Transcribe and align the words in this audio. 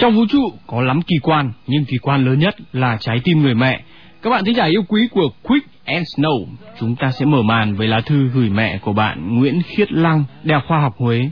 Trong 0.00 0.16
vũ 0.16 0.26
trụ 0.26 0.52
có 0.66 0.82
lắm 0.82 1.02
kỳ 1.02 1.16
quan, 1.22 1.52
nhưng 1.66 1.84
kỳ 1.84 1.98
quan 1.98 2.24
lớn 2.24 2.38
nhất 2.38 2.54
là 2.72 2.96
trái 3.00 3.20
tim 3.24 3.42
người 3.42 3.54
mẹ. 3.54 3.80
Các 4.22 4.30
bạn 4.30 4.44
thính 4.44 4.54
giả 4.54 4.64
yêu 4.64 4.82
quý 4.88 5.08
của 5.10 5.28
Quick 5.42 5.66
and 5.84 6.06
Snow, 6.16 6.46
chúng 6.80 6.96
ta 6.96 7.10
sẽ 7.10 7.24
mở 7.24 7.42
màn 7.42 7.74
với 7.74 7.88
lá 7.88 8.00
thư 8.00 8.28
gửi 8.34 8.48
mẹ 8.48 8.78
của 8.78 8.92
bạn 8.92 9.38
Nguyễn 9.38 9.62
Khiết 9.62 9.92
Lăng, 9.92 10.24
Đại 10.42 10.54
học 10.54 10.64
Khoa 10.68 10.80
học 10.80 10.94
Huế. 10.98 11.30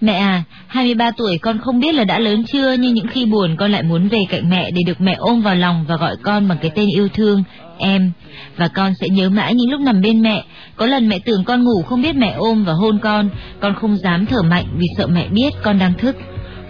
Mẹ 0.00 0.12
à, 0.12 0.42
23 0.66 1.10
tuổi 1.16 1.38
con 1.38 1.58
không 1.58 1.80
biết 1.80 1.94
là 1.94 2.04
đã 2.04 2.18
lớn 2.18 2.44
chưa 2.52 2.72
nhưng 2.72 2.94
những 2.94 3.06
khi 3.06 3.26
buồn 3.26 3.56
con 3.56 3.72
lại 3.72 3.82
muốn 3.82 4.08
về 4.08 4.18
cạnh 4.28 4.50
mẹ 4.50 4.70
để 4.70 4.82
được 4.86 5.00
mẹ 5.00 5.14
ôm 5.18 5.40
vào 5.40 5.54
lòng 5.54 5.84
và 5.88 5.96
gọi 5.96 6.16
con 6.22 6.48
bằng 6.48 6.58
cái 6.60 6.70
tên 6.74 6.88
yêu 6.94 7.08
thương, 7.08 7.42
em. 7.78 8.12
Và 8.56 8.68
con 8.68 8.92
sẽ 9.00 9.08
nhớ 9.08 9.30
mãi 9.30 9.54
những 9.54 9.70
lúc 9.70 9.80
nằm 9.80 10.00
bên 10.00 10.22
mẹ. 10.22 10.44
Có 10.76 10.86
lần 10.86 11.08
mẹ 11.08 11.18
tưởng 11.18 11.44
con 11.44 11.64
ngủ 11.64 11.82
không 11.82 12.02
biết 12.02 12.16
mẹ 12.16 12.32
ôm 12.36 12.64
và 12.64 12.72
hôn 12.72 12.98
con, 12.98 13.30
con 13.60 13.74
không 13.74 13.96
dám 13.96 14.26
thở 14.26 14.42
mạnh 14.42 14.64
vì 14.74 14.86
sợ 14.98 15.06
mẹ 15.06 15.28
biết 15.28 15.50
con 15.62 15.78
đang 15.78 15.94
thức. 15.94 16.16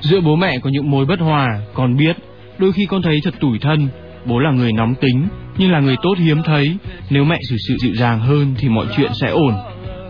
Giữa 0.00 0.20
bố 0.20 0.36
mẹ 0.36 0.58
có 0.58 0.70
những 0.70 0.90
mối 0.90 1.04
bất 1.06 1.20
hòa, 1.20 1.60
con 1.74 1.96
biết. 1.96 2.16
Đôi 2.58 2.72
khi 2.72 2.86
con 2.86 3.02
thấy 3.02 3.20
thật 3.24 3.34
tủi 3.40 3.58
thân. 3.58 3.88
Bố 4.24 4.38
là 4.38 4.50
người 4.50 4.72
nóng 4.72 4.94
tính, 4.94 5.28
nhưng 5.58 5.72
là 5.72 5.80
người 5.80 5.96
tốt 6.02 6.14
hiếm 6.18 6.42
thấy. 6.42 6.76
Nếu 7.10 7.24
mẹ 7.24 7.38
xử 7.50 7.56
sự 7.68 7.76
dịu 7.78 7.94
dàng 7.94 8.20
hơn 8.20 8.54
thì 8.58 8.68
mọi 8.68 8.86
chuyện 8.96 9.10
sẽ 9.20 9.28
ổn. 9.28 9.54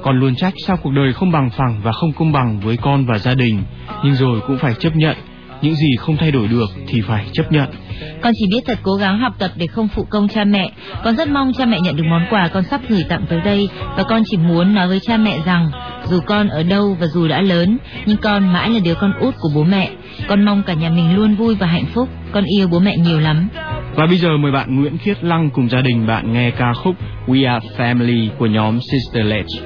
Con 0.02 0.20
luôn 0.20 0.34
trách 0.34 0.54
sao 0.66 0.76
cuộc 0.82 0.90
đời 0.90 1.12
không 1.12 1.32
bằng 1.32 1.50
phẳng 1.50 1.80
và 1.82 1.92
không 1.92 2.12
công 2.12 2.32
bằng 2.32 2.60
với 2.60 2.76
con 2.76 3.06
và 3.06 3.18
gia 3.18 3.34
đình. 3.34 3.62
Nhưng 4.04 4.14
rồi 4.14 4.40
cũng 4.46 4.58
phải 4.58 4.74
chấp 4.78 4.96
nhận. 4.96 5.16
Những 5.62 5.74
gì 5.74 5.96
không 5.98 6.16
thay 6.16 6.30
đổi 6.30 6.48
được 6.48 6.66
thì 6.88 7.00
phải 7.00 7.26
chấp 7.32 7.52
nhận. 7.52 7.68
Con 8.20 8.32
chỉ 8.38 8.46
biết 8.50 8.60
thật 8.66 8.78
cố 8.82 8.94
gắng 8.94 9.18
học 9.18 9.32
tập 9.38 9.50
để 9.56 9.66
không 9.66 9.88
phụ 9.88 10.04
công 10.10 10.28
cha 10.28 10.44
mẹ. 10.44 10.70
Con 11.04 11.16
rất 11.16 11.28
mong 11.28 11.52
cha 11.52 11.64
mẹ 11.64 11.80
nhận 11.80 11.96
được 11.96 12.04
món 12.10 12.26
quà 12.30 12.48
con 12.48 12.62
sắp 12.64 12.80
gửi 12.88 13.04
tặng 13.08 13.26
tới 13.28 13.40
đây 13.44 13.68
và 13.96 14.02
con 14.02 14.22
chỉ 14.26 14.36
muốn 14.36 14.74
nói 14.74 14.88
với 14.88 15.00
cha 15.00 15.16
mẹ 15.16 15.38
rằng 15.46 15.70
dù 16.04 16.20
con 16.26 16.48
ở 16.48 16.62
đâu 16.62 16.96
và 17.00 17.06
dù 17.06 17.28
đã 17.28 17.40
lớn, 17.40 17.78
nhưng 18.06 18.16
con 18.16 18.52
mãi 18.52 18.70
là 18.70 18.78
đứa 18.84 18.94
con 18.94 19.12
út 19.20 19.34
của 19.40 19.48
bố 19.54 19.64
mẹ. 19.64 19.90
Con 20.28 20.44
mong 20.44 20.62
cả 20.62 20.74
nhà 20.74 20.88
mình 20.88 21.16
luôn 21.16 21.34
vui 21.34 21.54
và 21.54 21.66
hạnh 21.66 21.86
phúc. 21.94 22.08
Con 22.32 22.44
yêu 22.44 22.68
bố 22.68 22.78
mẹ 22.78 22.96
nhiều 22.96 23.20
lắm. 23.20 23.48
Và 23.94 24.06
bây 24.06 24.16
giờ 24.16 24.28
mời 24.36 24.52
bạn 24.52 24.76
Nguyễn 24.76 24.98
Khiết 24.98 25.24
Lăng 25.24 25.50
cùng 25.50 25.68
gia 25.68 25.80
đình 25.80 26.06
bạn 26.06 26.32
nghe 26.32 26.50
ca 26.50 26.72
khúc 26.72 26.94
We 27.26 27.52
Are 27.52 27.66
Family 27.78 28.28
của 28.38 28.46
nhóm 28.46 28.78
Sister 28.80 29.26
Ledge. 29.26 29.58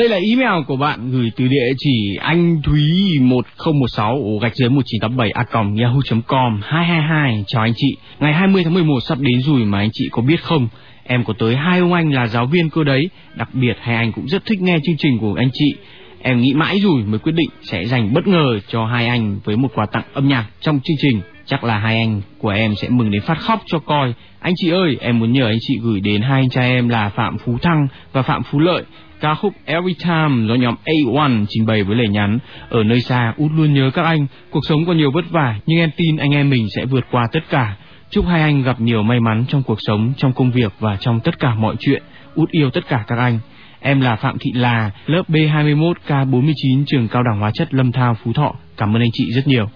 Đây 0.00 0.08
là 0.08 0.18
email 0.30 0.64
của 0.66 0.76
bạn 0.76 1.10
gửi 1.10 1.30
từ 1.36 1.48
địa 1.48 1.72
chỉ 1.78 2.16
anh 2.20 2.62
thúy 2.62 2.82
1016 3.20 4.38
gạch 4.42 4.56
dưới 4.56 4.68
1987 4.68 5.30
a 5.30 5.44
yahoo.com 5.52 6.60
222 6.62 7.44
chào 7.46 7.62
anh 7.62 7.72
chị. 7.76 7.96
Ngày 8.20 8.32
20 8.32 8.64
tháng 8.64 8.74
11 8.74 9.00
sắp 9.08 9.18
đến 9.20 9.40
rồi 9.40 9.64
mà 9.64 9.78
anh 9.78 9.88
chị 9.92 10.08
có 10.12 10.22
biết 10.22 10.42
không? 10.42 10.68
Em 11.04 11.24
có 11.24 11.34
tới 11.38 11.56
hai 11.56 11.78
ông 11.78 11.92
anh 11.92 12.12
là 12.12 12.26
giáo 12.26 12.46
viên 12.46 12.70
cơ 12.70 12.84
đấy, 12.84 13.08
đặc 13.34 13.48
biệt 13.52 13.76
hai 13.80 13.96
anh 13.96 14.12
cũng 14.12 14.28
rất 14.28 14.46
thích 14.46 14.60
nghe 14.60 14.78
chương 14.84 14.96
trình 14.98 15.18
của 15.18 15.34
anh 15.34 15.48
chị. 15.52 15.74
Em 16.22 16.40
nghĩ 16.40 16.54
mãi 16.54 16.78
rồi 16.78 17.02
mới 17.06 17.18
quyết 17.18 17.34
định 17.34 17.50
sẽ 17.62 17.84
dành 17.84 18.14
bất 18.14 18.26
ngờ 18.26 18.60
cho 18.68 18.86
hai 18.86 19.06
anh 19.06 19.40
với 19.44 19.56
một 19.56 19.68
quà 19.74 19.86
tặng 19.92 20.04
âm 20.12 20.28
nhạc 20.28 20.46
trong 20.60 20.80
chương 20.84 20.96
trình. 21.00 21.20
Chắc 21.46 21.64
là 21.64 21.78
hai 21.78 21.96
anh 21.96 22.22
của 22.38 22.50
em 22.50 22.74
sẽ 22.74 22.88
mừng 22.88 23.10
đến 23.10 23.22
phát 23.22 23.38
khóc 23.40 23.62
cho 23.66 23.78
coi. 23.78 24.14
Anh 24.40 24.54
chị 24.56 24.70
ơi, 24.70 24.96
em 25.00 25.18
muốn 25.18 25.32
nhờ 25.32 25.46
anh 25.46 25.58
chị 25.60 25.78
gửi 25.82 26.00
đến 26.00 26.22
hai 26.22 26.40
anh 26.40 26.50
trai 26.50 26.70
em 26.70 26.88
là 26.88 27.08
Phạm 27.08 27.38
Phú 27.38 27.58
Thăng 27.62 27.86
và 28.12 28.22
Phạm 28.22 28.42
Phú 28.42 28.58
Lợi 28.58 28.84
ca 29.20 29.34
khúc 29.34 29.54
Every 29.64 29.94
Time 29.94 30.48
do 30.48 30.54
nhóm 30.54 30.74
A1 30.84 31.44
trình 31.48 31.66
bày 31.66 31.82
với 31.82 31.96
lời 31.96 32.08
nhắn, 32.08 32.38
ở 32.68 32.84
nơi 32.84 33.00
xa, 33.00 33.34
út 33.36 33.52
luôn 33.56 33.74
nhớ 33.74 33.90
các 33.94 34.02
anh, 34.02 34.26
cuộc 34.50 34.66
sống 34.68 34.84
có 34.86 34.92
nhiều 34.92 35.10
vất 35.10 35.30
vả, 35.30 35.56
nhưng 35.66 35.78
em 35.78 35.90
tin 35.96 36.16
anh 36.16 36.30
em 36.30 36.50
mình 36.50 36.66
sẽ 36.76 36.84
vượt 36.84 37.04
qua 37.10 37.28
tất 37.32 37.40
cả. 37.50 37.76
Chúc 38.10 38.26
hai 38.26 38.42
anh 38.42 38.62
gặp 38.62 38.80
nhiều 38.80 39.02
may 39.02 39.20
mắn 39.20 39.44
trong 39.48 39.62
cuộc 39.62 39.78
sống, 39.80 40.12
trong 40.16 40.32
công 40.32 40.50
việc 40.50 40.72
và 40.80 40.96
trong 40.96 41.20
tất 41.20 41.38
cả 41.38 41.54
mọi 41.54 41.76
chuyện. 41.80 42.02
Út 42.34 42.50
yêu 42.50 42.70
tất 42.70 42.88
cả 42.88 43.04
các 43.06 43.18
anh. 43.18 43.38
Em 43.80 44.00
là 44.00 44.16
Phạm 44.16 44.38
Thị 44.38 44.52
Là, 44.54 44.90
lớp 45.06 45.22
B21 45.28 45.92
K49 46.08 46.84
trường 46.86 47.08
cao 47.08 47.22
đẳng 47.22 47.40
hóa 47.40 47.50
chất 47.50 47.74
Lâm 47.74 47.92
Thao, 47.92 48.16
Phú 48.24 48.32
Thọ. 48.32 48.54
Cảm 48.76 48.96
ơn 48.96 49.02
anh 49.02 49.10
chị 49.12 49.32
rất 49.32 49.46
nhiều. 49.46 49.66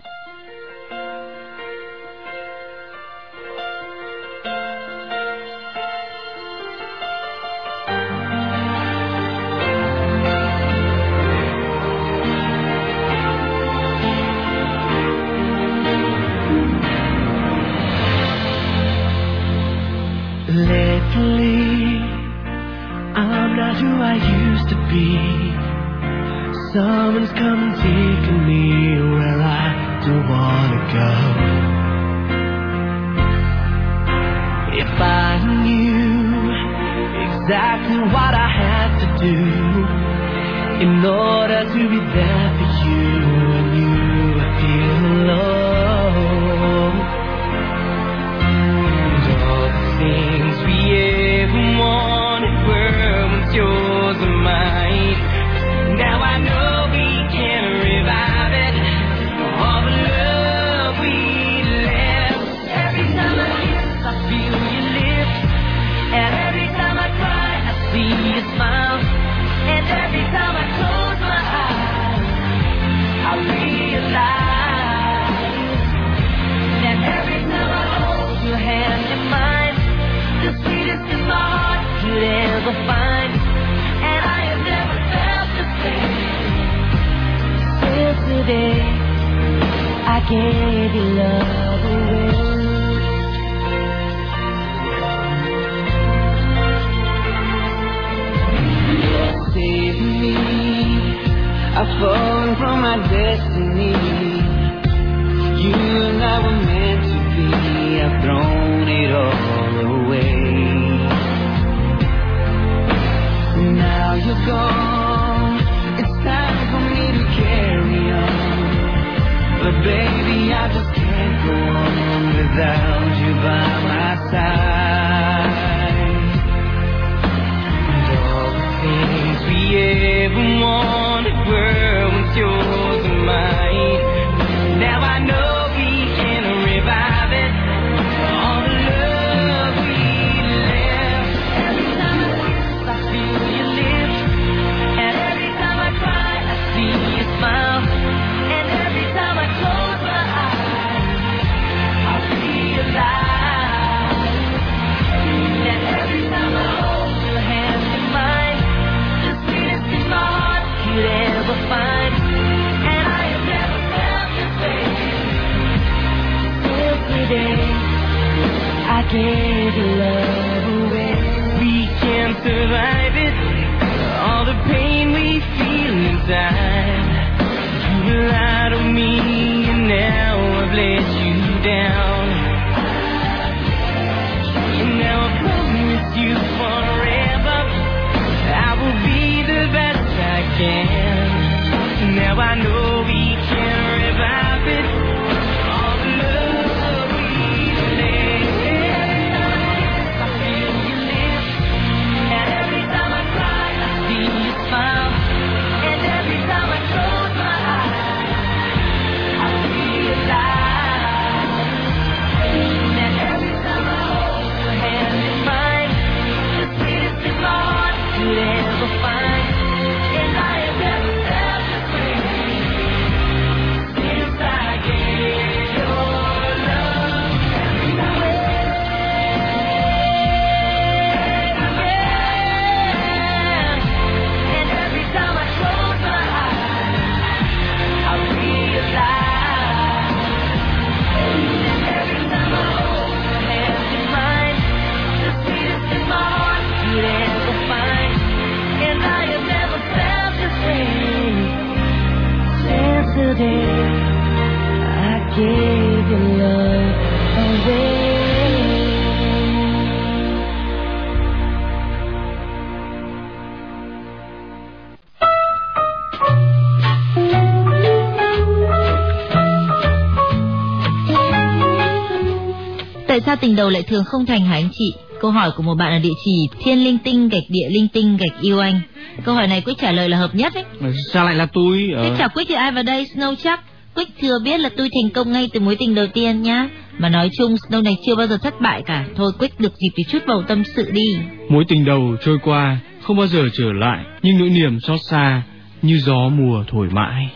Sao 273.35 273.41
tình 273.41 273.57
đầu 273.57 273.71
lại 273.71 273.83
thường 273.83 274.05
không 274.05 274.27
thành 274.27 274.47
hả 274.47 274.55
anh 274.55 274.69
chị? 274.73 274.95
Câu 275.21 275.31
hỏi 275.31 275.51
của 275.57 275.63
một 275.63 275.75
bạn 275.75 275.93
ở 275.93 275.99
địa 275.99 276.13
chỉ 276.25 276.49
thiên 276.65 276.85
linh 276.85 276.99
tinh 276.99 277.29
gạch 277.29 277.43
địa 277.49 277.69
linh 277.71 277.89
tinh 277.89 278.17
gạch 278.17 278.41
yêu 278.41 278.59
anh. 278.59 278.81
Câu 279.25 279.35
hỏi 279.35 279.49
này 279.49 279.61
Quyết 279.61 279.79
trả 279.79 279.93
lời 279.93 280.09
là 280.09 280.19
hợp 280.19 280.35
nhất 280.35 280.55
ấy. 280.55 280.65
Sao 281.13 281.25
lại 281.25 281.35
là 281.35 281.47
tôi? 281.47 281.91
Ờ... 281.97 282.03
Thế 282.03 282.17
chào 282.19 282.29
Quyết 282.35 282.45
thì 282.49 282.55
ai 282.55 282.73
vào 282.73 282.83
đây? 282.83 283.07
Snow 283.15 283.35
chắc. 283.35 283.61
Quyết 283.95 284.09
thừa 284.21 284.39
biết 284.45 284.61
là 284.61 284.71
tôi 284.77 284.89
thành 284.89 285.11
công 285.11 285.33
ngay 285.33 285.49
từ 285.53 285.61
mối 285.61 285.77
tình 285.77 285.95
đầu 285.95 286.07
tiên 286.07 286.43
nhá. 286.43 286.69
Mà 286.99 287.09
nói 287.09 287.31
chung 287.39 287.55
Snow 287.55 287.83
này 287.83 287.97
chưa 288.07 288.15
bao 288.15 288.27
giờ 288.27 288.39
thất 288.43 288.61
bại 288.61 288.83
cả. 288.87 289.05
Thôi 289.17 289.33
Quyết 289.39 289.61
được 289.61 289.73
dịp 289.79 289.91
thì 289.97 290.05
chút 290.11 290.23
bầu 290.27 290.43
tâm 290.49 290.63
sự 290.77 290.91
đi. 290.91 291.17
Mối 291.49 291.65
tình 291.69 291.85
đầu 291.85 292.17
trôi 292.25 292.39
qua, 292.43 292.79
không 293.03 293.17
bao 293.17 293.27
giờ 293.27 293.43
trở 293.53 293.73
lại. 293.73 294.05
Nhưng 294.23 294.39
nỗi 294.39 294.49
niềm 294.49 294.81
xót 294.81 295.01
xa 295.11 295.43
như 295.83 295.99
gió 295.99 296.29
mùa 296.29 296.65
thổi 296.73 296.89
mãi. 296.91 297.29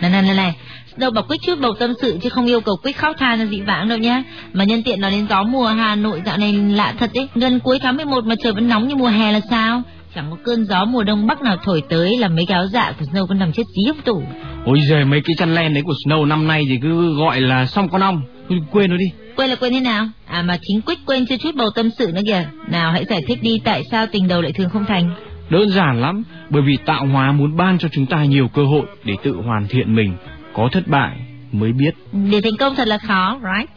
Này 0.00 0.10
này 0.10 0.22
này 0.22 0.34
này, 0.34 0.52
đâu 0.98 1.10
bảo 1.10 1.24
quyết 1.28 1.36
chút 1.42 1.60
bầu 1.60 1.74
tâm 1.78 1.92
sự 2.02 2.18
chứ 2.22 2.28
không 2.28 2.46
yêu 2.46 2.60
cầu 2.60 2.76
quyết 2.82 2.96
khóc 2.96 3.16
than 3.18 3.38
ra 3.38 3.44
dị 3.44 3.60
vãng 3.60 3.88
đâu 3.88 3.98
nhá. 3.98 4.22
Mà 4.52 4.64
nhân 4.64 4.82
tiện 4.82 5.00
nói 5.00 5.10
đến 5.10 5.26
gió 5.30 5.42
mùa 5.42 5.66
Hà 5.66 5.94
Nội 5.94 6.22
dạo 6.26 6.38
này 6.38 6.52
lạ 6.52 6.94
thật 6.98 7.10
đấy, 7.14 7.28
gần 7.34 7.60
cuối 7.60 7.78
tháng 7.82 7.96
11 7.96 8.24
mà 8.24 8.34
trời 8.42 8.52
vẫn 8.52 8.68
nóng 8.68 8.88
như 8.88 8.96
mùa 8.96 9.08
hè 9.08 9.32
là 9.32 9.40
sao? 9.50 9.82
Chẳng 10.14 10.30
có 10.30 10.36
cơn 10.44 10.64
gió 10.64 10.84
mùa 10.84 11.04
đông 11.04 11.26
bắc 11.26 11.42
nào 11.42 11.56
thổi 11.64 11.82
tới 11.88 12.18
là 12.18 12.28
mấy 12.28 12.46
cái 12.46 12.54
áo 12.54 12.66
dạ 12.66 12.92
của 12.98 13.04
Snow 13.04 13.26
vẫn 13.26 13.38
nằm 13.38 13.52
chết 13.52 13.62
dí 13.76 13.82
trong 13.86 14.00
tủ. 14.04 14.22
Ôi 14.64 14.78
giời, 14.88 15.04
mấy 15.04 15.20
cái 15.24 15.36
chăn 15.38 15.54
len 15.54 15.74
đấy 15.74 15.82
của 15.82 15.94
Snow 16.04 16.24
năm 16.24 16.46
nay 16.46 16.64
thì 16.68 16.78
cứ 16.82 17.16
gọi 17.16 17.40
là 17.40 17.66
xong 17.66 17.88
con 17.88 18.00
ong. 18.00 18.22
Quên 18.70 18.90
nó 18.90 18.96
đi. 18.96 19.06
Quên 19.36 19.50
là 19.50 19.56
quên 19.56 19.72
thế 19.72 19.80
nào? 19.80 20.08
À 20.26 20.42
mà 20.42 20.58
chính 20.62 20.80
quyết 20.80 20.98
quên 21.06 21.26
chưa 21.26 21.36
chút 21.36 21.54
bầu 21.54 21.70
tâm 21.74 21.90
sự 21.98 22.12
nữa 22.14 22.22
kìa. 22.26 22.46
Nào 22.70 22.92
hãy 22.92 23.04
giải 23.04 23.22
thích 23.26 23.42
đi 23.42 23.58
tại 23.64 23.84
sao 23.90 24.06
tình 24.06 24.28
đầu 24.28 24.42
lại 24.42 24.52
thường 24.52 24.68
không 24.70 24.84
thành. 24.84 25.10
Đơn 25.50 25.70
giản 25.70 26.00
lắm, 26.00 26.24
bởi 26.50 26.62
vì 26.62 26.76
tạo 26.86 27.06
hóa 27.06 27.32
muốn 27.32 27.56
ban 27.56 27.78
cho 27.78 27.88
chúng 27.92 28.06
ta 28.06 28.24
nhiều 28.24 28.48
cơ 28.48 28.64
hội 28.64 28.82
để 29.04 29.14
tự 29.22 29.36
hoàn 29.44 29.66
thiện 29.68 29.94
mình. 29.94 30.16
Có 30.58 30.68
thất 30.72 30.88
bại 30.88 31.16
mới 31.52 31.72
biết. 31.72 31.90
Để 32.30 32.40
thành 32.40 32.56
công 32.58 32.74
thật 32.74 32.88
là 32.88 32.98
khó, 32.98 33.40
right? 33.42 33.70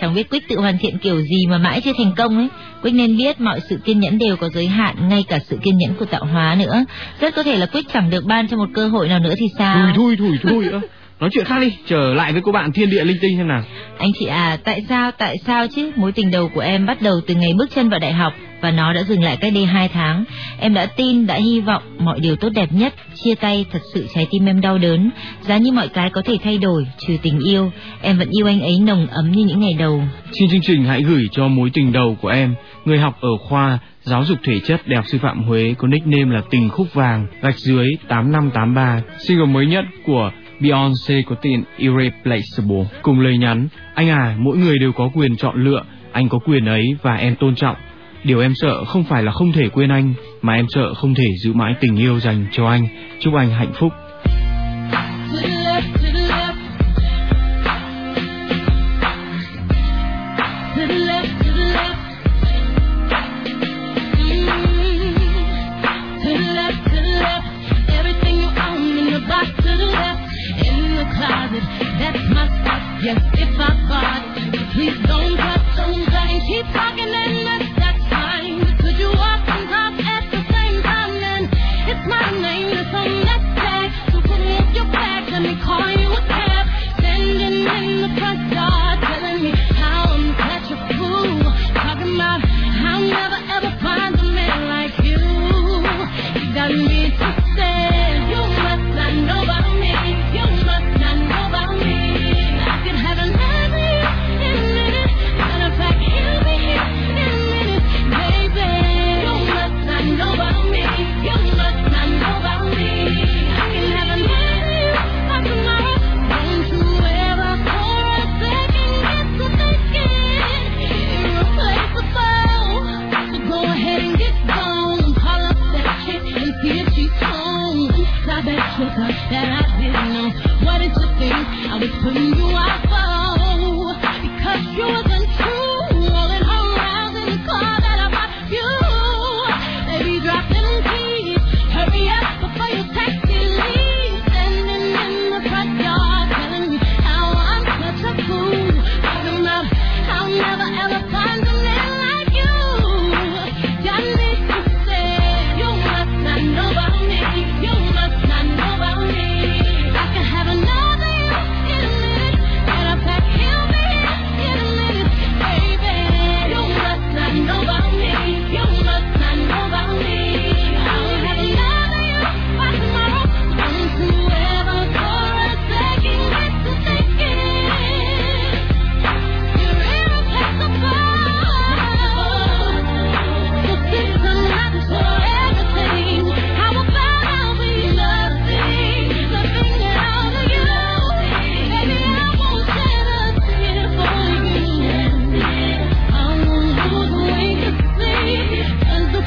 Chẳng 0.00 0.14
biết 0.14 0.30
Quyết 0.30 0.48
tự 0.48 0.60
hoàn 0.60 0.78
thiện 0.78 0.98
kiểu 0.98 1.20
gì 1.20 1.46
mà 1.48 1.58
mãi 1.58 1.80
chưa 1.84 1.92
thành 1.98 2.12
công 2.16 2.36
ấy. 2.36 2.48
Quyết 2.82 2.90
nên 2.90 3.16
biết 3.16 3.40
mọi 3.40 3.60
sự 3.60 3.78
kiên 3.84 4.00
nhẫn 4.00 4.18
đều 4.18 4.36
có 4.36 4.48
giới 4.48 4.66
hạn, 4.66 5.08
ngay 5.08 5.24
cả 5.28 5.38
sự 5.38 5.58
kiên 5.62 5.78
nhẫn 5.78 5.94
của 5.94 6.04
tạo 6.04 6.24
hóa 6.24 6.56
nữa. 6.58 6.84
Rất 7.20 7.34
có 7.34 7.42
thể 7.42 7.56
là 7.56 7.66
Quyết 7.66 7.84
chẳng 7.92 8.10
được 8.10 8.24
ban 8.24 8.48
cho 8.48 8.56
một 8.56 8.68
cơ 8.74 8.88
hội 8.88 9.08
nào 9.08 9.18
nữa 9.18 9.34
thì 9.38 9.46
sao? 9.58 9.92
Thôi 9.96 10.16
thôi 10.18 10.38
thôi 10.42 10.68
thôi. 10.70 10.80
Nói 11.20 11.30
chuyện 11.32 11.44
khác 11.44 11.58
đi, 11.60 11.72
trở 11.86 12.14
lại 12.14 12.32
với 12.32 12.42
cô 12.44 12.52
bạn 12.52 12.72
thiên 12.72 12.90
địa 12.90 13.04
linh 13.04 13.18
tinh 13.20 13.36
xem 13.36 13.48
nào. 13.48 13.62
Anh 13.98 14.10
chị 14.18 14.26
à, 14.26 14.58
tại 14.64 14.84
sao, 14.88 15.10
tại 15.10 15.36
sao 15.46 15.66
chứ? 15.66 15.90
Mối 15.96 16.12
tình 16.12 16.30
đầu 16.30 16.50
của 16.54 16.60
em 16.60 16.86
bắt 16.86 17.02
đầu 17.02 17.14
từ 17.26 17.34
ngày 17.34 17.52
bước 17.58 17.70
chân 17.74 17.88
vào 17.88 18.00
đại 18.00 18.12
học 18.12 18.32
và 18.64 18.70
nó 18.70 18.92
đã 18.92 19.02
dừng 19.02 19.22
lại 19.22 19.36
cách 19.36 19.52
đây 19.54 19.64
hai 19.64 19.88
tháng. 19.88 20.24
Em 20.60 20.74
đã 20.74 20.86
tin, 20.86 21.26
đã 21.26 21.34
hy 21.34 21.60
vọng 21.60 21.82
mọi 21.98 22.20
điều 22.20 22.36
tốt 22.36 22.48
đẹp 22.54 22.72
nhất. 22.72 22.94
Chia 23.14 23.34
tay 23.34 23.66
thật 23.72 23.78
sự 23.94 24.06
trái 24.14 24.26
tim 24.30 24.46
em 24.46 24.60
đau 24.60 24.78
đớn. 24.78 25.10
Giá 25.40 25.56
như 25.56 25.72
mọi 25.72 25.88
cái 25.88 26.10
có 26.10 26.22
thể 26.24 26.36
thay 26.44 26.58
đổi, 26.58 26.86
trừ 26.98 27.16
tình 27.22 27.38
yêu, 27.38 27.72
em 28.02 28.18
vẫn 28.18 28.28
yêu 28.30 28.46
anh 28.46 28.60
ấy 28.60 28.78
nồng 28.78 29.06
ấm 29.06 29.32
như 29.32 29.44
những 29.44 29.60
ngày 29.60 29.74
đầu. 29.78 30.02
Xin 30.32 30.48
chương 30.50 30.60
trình 30.60 30.84
hãy 30.84 31.02
gửi 31.02 31.28
cho 31.32 31.48
mối 31.48 31.70
tình 31.72 31.92
đầu 31.92 32.16
của 32.20 32.28
em, 32.28 32.54
người 32.84 32.98
học 32.98 33.18
ở 33.20 33.28
khoa 33.48 33.78
giáo 34.02 34.24
dục 34.24 34.38
thể 34.44 34.60
chất 34.60 34.88
Đại 34.88 34.96
học 34.96 35.04
Sư 35.08 35.18
phạm 35.22 35.42
Huế 35.42 35.74
có 35.78 35.88
nickname 35.88 36.34
là 36.34 36.42
Tình 36.50 36.68
Khúc 36.68 36.94
Vàng, 36.94 37.26
gạch 37.42 37.58
dưới 37.58 37.86
8583, 38.08 39.02
single 39.18 39.46
mới 39.46 39.66
nhất 39.66 39.84
của 40.06 40.30
Beyoncé 40.60 41.22
có 41.26 41.36
tên 41.42 41.62
Irreplaceable. 41.76 42.84
Cùng 43.02 43.20
lời 43.20 43.38
nhắn, 43.38 43.68
anh 43.94 44.08
à, 44.08 44.36
mỗi 44.38 44.56
người 44.56 44.78
đều 44.78 44.92
có 44.92 45.10
quyền 45.14 45.36
chọn 45.36 45.64
lựa, 45.64 45.82
anh 46.12 46.28
có 46.28 46.38
quyền 46.38 46.64
ấy 46.64 46.84
và 47.02 47.14
em 47.14 47.36
tôn 47.36 47.54
trọng. 47.54 47.76
Điều 48.24 48.40
em 48.40 48.52
sợ 48.54 48.84
không 48.84 49.04
phải 49.04 49.22
là 49.22 49.32
không 49.32 49.52
thể 49.52 49.68
quên 49.68 49.90
anh, 49.90 50.14
mà 50.42 50.54
em 50.54 50.66
sợ 50.68 50.94
không 50.94 51.14
thể 51.14 51.26
giữ 51.42 51.52
mãi 51.52 51.74
tình 51.80 51.96
yêu 51.96 52.20
dành 52.20 52.46
cho 52.52 52.66
anh. 52.66 52.88
Chúc 53.20 53.34
anh 53.34 53.50
hạnh 53.50 53.72
phúc. 53.74 53.92
Yes, 73.04 73.33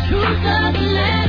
to 0.10 0.16
the 0.16 0.80
land. 0.94 1.27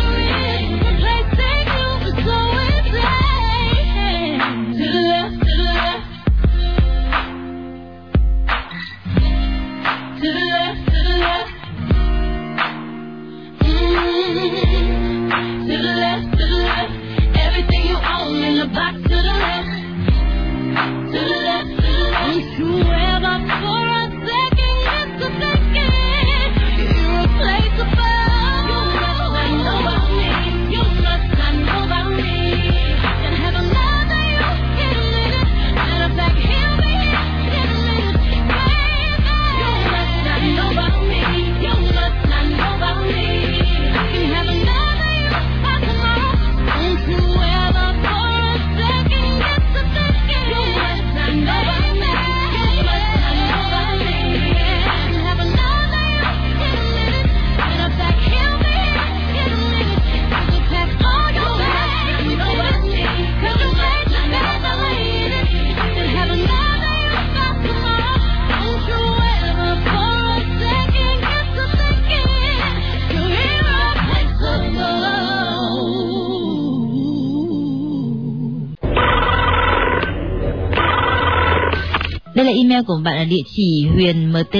Email 82.68 82.84
của 82.86 83.00
bạn 83.04 83.16
ở 83.16 83.24
địa 83.24 83.42
chỉ 83.54 83.88
huyền 83.94 84.32
mt 84.32 84.56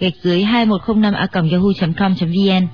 gạch 0.00 0.12
dưới 0.22 0.42
2105 0.42 1.14
a 1.14 1.26
yahoo.com.vn. 1.32 2.66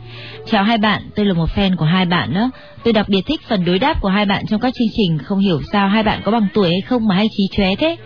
Chào 0.46 0.64
hai 0.64 0.78
bạn, 0.78 1.02
tôi 1.14 1.26
là 1.26 1.34
một 1.34 1.48
fan 1.56 1.76
của 1.76 1.84
hai 1.84 2.06
bạn 2.06 2.34
đó. 2.34 2.50
Tôi 2.84 2.92
đặc 2.92 3.08
biệt 3.08 3.26
thích 3.26 3.40
phần 3.48 3.64
đối 3.64 3.78
đáp 3.78 4.00
của 4.00 4.08
hai 4.08 4.24
bạn 4.24 4.46
trong 4.46 4.60
các 4.60 4.74
chương 4.78 4.88
trình, 4.96 5.18
không 5.18 5.38
hiểu 5.38 5.60
sao 5.72 5.88
hai 5.88 6.02
bạn 6.02 6.20
có 6.24 6.32
bằng 6.32 6.46
tuổi 6.54 6.70
hay 6.70 6.80
không 6.80 7.08
mà 7.08 7.14
hay 7.14 7.26
trí 7.36 7.48
chóe 7.56 7.74
thế. 7.76 7.96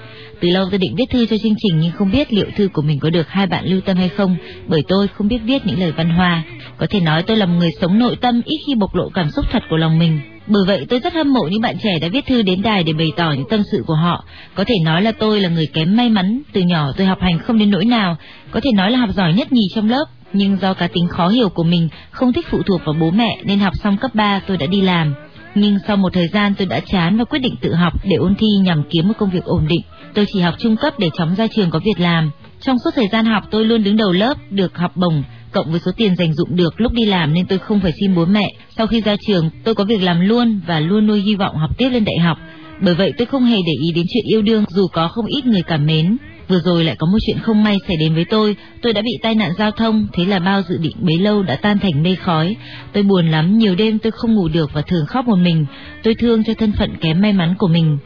Từ 0.41 0.49
lâu 0.49 0.67
tôi 0.71 0.79
định 0.79 0.95
viết 0.97 1.11
thư 1.11 1.27
cho 1.27 1.37
chương 1.39 1.55
trình 1.63 1.81
nhưng 1.81 1.93
không 1.93 2.11
biết 2.11 2.33
liệu 2.33 2.47
thư 2.57 2.69
của 2.69 2.83
mình 2.83 2.99
có 2.99 3.11
được 3.11 3.29
hai 3.29 3.47
bạn 3.47 3.67
lưu 3.67 3.81
tâm 3.81 3.97
hay 3.97 4.09
không, 4.09 4.37
bởi 4.67 4.83
tôi 4.89 5.09
không 5.09 5.29
biết 5.29 5.39
viết 5.45 5.67
những 5.67 5.81
lời 5.81 5.93
văn 5.93 6.11
hoa. 6.11 6.43
Có 6.77 6.87
thể 6.91 7.01
nói 7.01 7.23
tôi 7.23 7.37
là 7.37 7.47
một 7.47 7.55
người 7.59 7.71
sống 7.81 7.99
nội 7.99 8.17
tâm 8.21 8.43
ít 8.45 8.59
khi 8.67 8.75
bộc 8.75 8.95
lộ 8.95 9.09
cảm 9.15 9.31
xúc 9.31 9.45
thật 9.53 9.63
của 9.71 9.77
lòng 9.77 9.99
mình. 9.99 10.21
Bởi 10.47 10.63
vậy 10.67 10.87
tôi 10.89 11.01
rất 11.01 11.15
hâm 11.15 11.33
mộ 11.33 11.43
những 11.51 11.61
bạn 11.61 11.77
trẻ 11.83 11.99
đã 11.99 12.09
viết 12.09 12.27
thư 12.27 12.43
đến 12.43 12.63
đài 12.63 12.85
để 12.85 12.93
bày 12.93 13.13
tỏ 13.17 13.33
những 13.33 13.49
tâm 13.51 13.63
sự 13.73 13.85
của 13.87 13.95
họ. 13.95 14.25
Có 14.55 14.65
thể 14.65 14.75
nói 14.85 15.03
là 15.03 15.13
tôi 15.13 15.41
là 15.41 15.49
người 15.49 15.67
kém 15.67 15.97
may 15.97 16.09
mắn, 16.09 16.43
từ 16.53 16.61
nhỏ 16.61 16.93
tôi 16.97 17.07
học 17.07 17.19
hành 17.21 17.39
không 17.39 17.59
đến 17.59 17.71
nỗi 17.71 17.85
nào, 17.85 18.17
có 18.51 18.61
thể 18.61 18.73
nói 18.73 18.91
là 18.91 18.99
học 18.99 19.11
giỏi 19.17 19.33
nhất 19.33 19.53
nhì 19.53 19.63
trong 19.75 19.91
lớp, 19.91 20.05
nhưng 20.33 20.57
do 20.57 20.75
cá 20.75 20.89
tính 20.89 21.09
khó 21.09 21.29
hiểu 21.29 21.49
của 21.49 21.63
mình, 21.63 21.89
không 22.11 22.33
thích 22.33 22.47
phụ 22.51 22.63
thuộc 22.63 22.81
vào 22.85 22.95
bố 23.01 23.11
mẹ 23.11 23.39
nên 23.45 23.59
học 23.59 23.73
xong 23.83 23.97
cấp 23.97 24.15
3 24.15 24.41
tôi 24.47 24.57
đã 24.57 24.67
đi 24.67 24.81
làm. 24.81 25.15
Nhưng 25.55 25.79
sau 25.87 25.97
một 25.97 26.13
thời 26.13 26.29
gian 26.29 26.55
tôi 26.55 26.67
đã 26.67 26.81
chán 26.81 27.17
và 27.19 27.25
quyết 27.25 27.39
định 27.39 27.57
tự 27.61 27.75
học 27.75 27.93
để 28.05 28.17
ôn 28.17 28.35
thi 28.35 28.47
nhằm 28.63 28.83
kiếm 28.91 29.09
một 29.09 29.15
công 29.19 29.31
việc 29.31 29.45
ổn 29.45 29.67
định. 29.69 29.83
Tôi 30.15 30.27
chỉ 30.33 30.41
học 30.41 30.55
trung 30.59 30.77
cấp 30.77 30.95
để 30.99 31.11
chóng 31.19 31.35
ra 31.35 31.47
trường 31.57 31.71
có 31.71 31.81
việc 31.85 32.01
làm. 32.01 32.31
Trong 32.61 32.77
suốt 32.85 32.91
thời 32.95 33.09
gian 33.13 33.25
học 33.25 33.45
tôi 33.51 33.65
luôn 33.65 33.85
đứng 33.85 33.97
đầu 33.97 34.13
lớp, 34.13 34.35
được 34.51 34.77
học 34.79 34.97
bổng, 34.97 35.23
cộng 35.53 35.71
với 35.71 35.81
số 35.81 35.91
tiền 35.97 36.17
dành 36.17 36.35
dụng 36.35 36.57
được 36.57 36.81
lúc 36.81 36.93
đi 36.93 37.05
làm 37.05 37.35
nên 37.35 37.47
tôi 37.47 37.59
không 37.59 37.81
phải 37.81 37.93
xin 38.01 38.15
bố 38.15 38.25
mẹ. 38.25 38.53
Sau 38.77 38.87
khi 38.87 39.01
ra 39.01 39.17
trường, 39.27 39.51
tôi 39.65 39.75
có 39.75 39.85
việc 39.85 40.03
làm 40.03 40.21
luôn 40.21 40.61
và 40.67 40.81
luôn 40.81 41.07
nuôi 41.07 41.21
hy 41.21 41.35
vọng 41.35 41.57
học 41.57 41.71
tiếp 41.79 41.89
lên 41.89 42.05
đại 42.05 42.19
học. 42.19 42.39
Bởi 42.81 42.95
vậy 42.95 43.13
tôi 43.19 43.27
không 43.27 43.45
hề 43.45 43.57
để 43.57 43.73
ý 43.83 43.93
đến 43.95 44.07
chuyện 44.15 44.25
yêu 44.27 44.43
đương 44.43 44.65
dù 44.69 44.89
có 44.93 45.09
không 45.09 45.27
ít 45.27 45.47
người 45.47 45.63
cảm 45.63 45.87
mến. 45.87 46.17
Vừa 46.49 46.61
rồi 46.65 46.85
lại 46.85 46.97
có 46.99 47.07
một 47.07 47.19
chuyện 47.27 47.38
không 47.38 47.65
may 47.65 47.79
xảy 47.88 47.97
đến 47.97 48.15
với 48.15 48.25
tôi, 48.25 48.57
tôi 48.83 48.93
đã 48.93 49.03
bị 49.03 49.11
tai 49.23 49.35
nạn 49.35 49.51
giao 49.59 49.71
thông, 49.71 50.07
thế 50.12 50.25
là 50.25 50.38
bao 50.38 50.62
dự 50.69 50.79
định 50.79 50.97
bấy 51.01 51.19
lâu 51.19 51.43
đã 51.43 51.57
tan 51.57 51.79
thành 51.79 52.03
mây 52.03 52.17
khói. 52.17 52.57
Tôi 52.93 53.03
buồn 53.03 53.31
lắm, 53.31 53.59
nhiều 53.59 53.75
đêm 53.75 53.99
tôi 53.99 54.12
không 54.12 54.35
ngủ 54.35 54.49
được 54.49 54.71
và 54.73 54.83
thường 54.83 55.07
khóc 55.07 55.27
một 55.27 55.37
mình. 55.37 55.67
Tôi 56.03 56.15
thương 56.15 56.45
cho 56.45 56.55
thân 56.55 56.73
phận 56.79 56.97
kém 57.01 57.21
may 57.21 57.33
mắn 57.33 57.55
của 57.59 57.69
mình. 57.69 57.99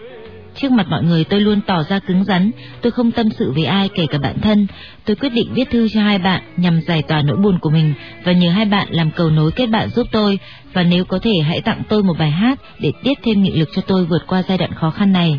Trước 0.56 0.72
mặt 0.72 0.86
mọi 0.88 1.02
người 1.02 1.24
tôi 1.24 1.40
luôn 1.40 1.60
tỏ 1.66 1.82
ra 1.88 1.98
cứng 1.98 2.24
rắn, 2.24 2.50
tôi 2.82 2.92
không 2.92 3.10
tâm 3.10 3.30
sự 3.30 3.52
với 3.52 3.64
ai 3.64 3.88
kể 3.88 4.06
cả 4.06 4.18
bạn 4.18 4.40
thân. 4.40 4.66
Tôi 5.04 5.16
quyết 5.16 5.28
định 5.28 5.54
viết 5.54 5.70
thư 5.70 5.88
cho 5.88 6.00
hai 6.00 6.18
bạn 6.18 6.42
nhằm 6.56 6.80
giải 6.80 7.02
tỏa 7.02 7.22
nỗi 7.22 7.36
buồn 7.36 7.58
của 7.60 7.70
mình 7.70 7.94
và 8.24 8.32
nhờ 8.32 8.50
hai 8.50 8.64
bạn 8.64 8.88
làm 8.90 9.10
cầu 9.10 9.30
nối 9.30 9.52
kết 9.52 9.66
bạn 9.66 9.88
giúp 9.88 10.06
tôi 10.12 10.38
và 10.72 10.82
nếu 10.82 11.04
có 11.04 11.18
thể 11.18 11.32
hãy 11.44 11.60
tặng 11.60 11.82
tôi 11.88 12.02
một 12.02 12.14
bài 12.18 12.30
hát 12.30 12.60
để 12.78 12.92
tiếp 13.02 13.14
thêm 13.22 13.42
nghị 13.42 13.50
lực 13.50 13.68
cho 13.74 13.82
tôi 13.86 14.04
vượt 14.04 14.26
qua 14.26 14.42
giai 14.48 14.58
đoạn 14.58 14.74
khó 14.74 14.90
khăn 14.90 15.12
này. 15.12 15.38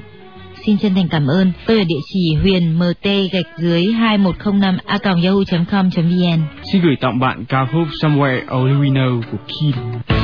Xin 0.65 0.77
chân 0.77 0.95
thành 0.95 1.07
cảm 1.07 1.27
ơn. 1.27 1.51
Tôi 1.65 1.77
ở 1.77 1.83
địa 1.83 1.99
chỉ 2.13 2.35
huyền 2.41 2.79
mt 2.79 3.03
gạch 3.31 3.45
dưới 3.57 3.85
2105 3.85 4.77
a 4.85 4.97
yahoo.com.vn. 5.03 6.41
Xin 6.71 6.81
gửi 6.81 6.95
tặng 7.01 7.19
bạn 7.19 7.45
ca 7.45 7.65
khúc 7.65 7.87
Somewhere 8.01 8.41
Only 8.47 8.89
We 8.89 8.93
Know 8.93 9.21
của 9.31 9.37
Kim. 9.47 10.16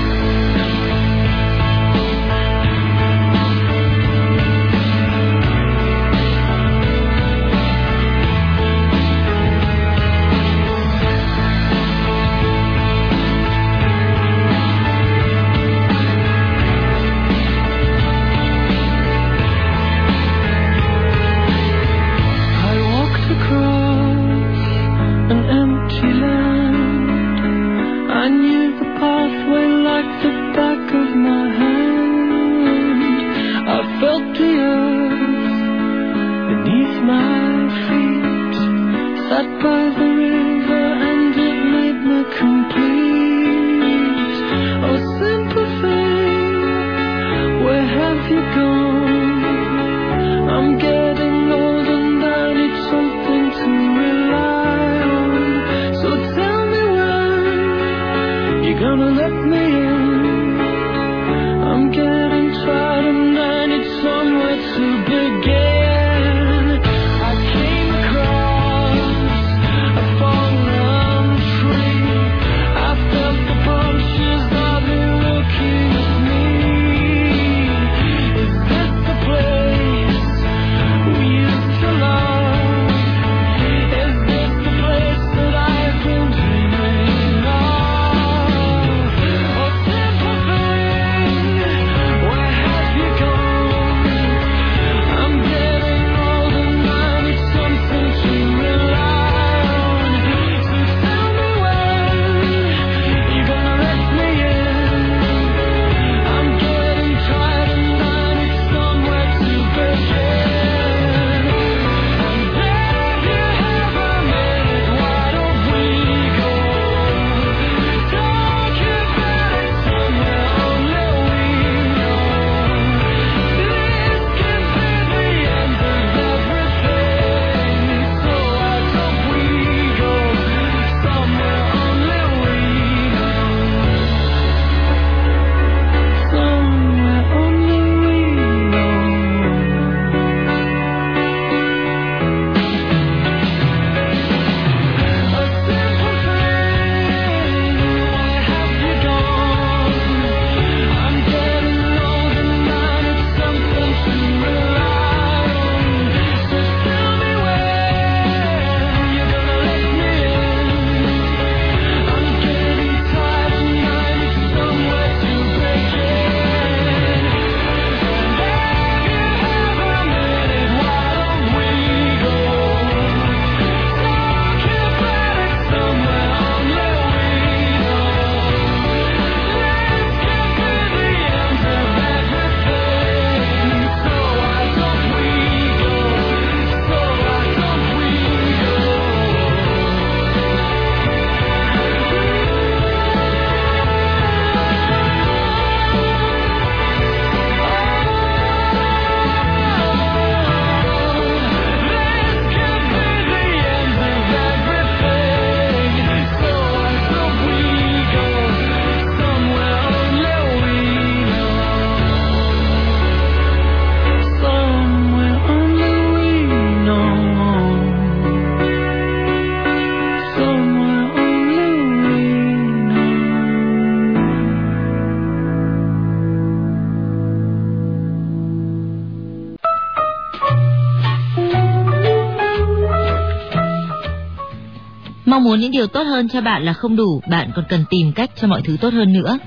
Mong 235.44 235.52
muốn 235.52 235.60
những 235.60 235.72
điều 235.72 235.88
tốt 235.88 236.04
hơn 236.04 236.30
cho 236.30 236.42
bạn 236.42 236.64
là 236.64 236.74
không 236.74 236.96
đủ, 236.96 237.22
bạn 237.30 237.52
còn 237.56 237.66
cần 237.70 237.86
tìm 237.90 238.12
cách 238.12 238.30
cho 238.36 238.48
mọi 238.48 238.62
thứ 238.66 238.78
tốt 238.82 238.94
hơn 238.94 239.14
nữa. 239.14 239.38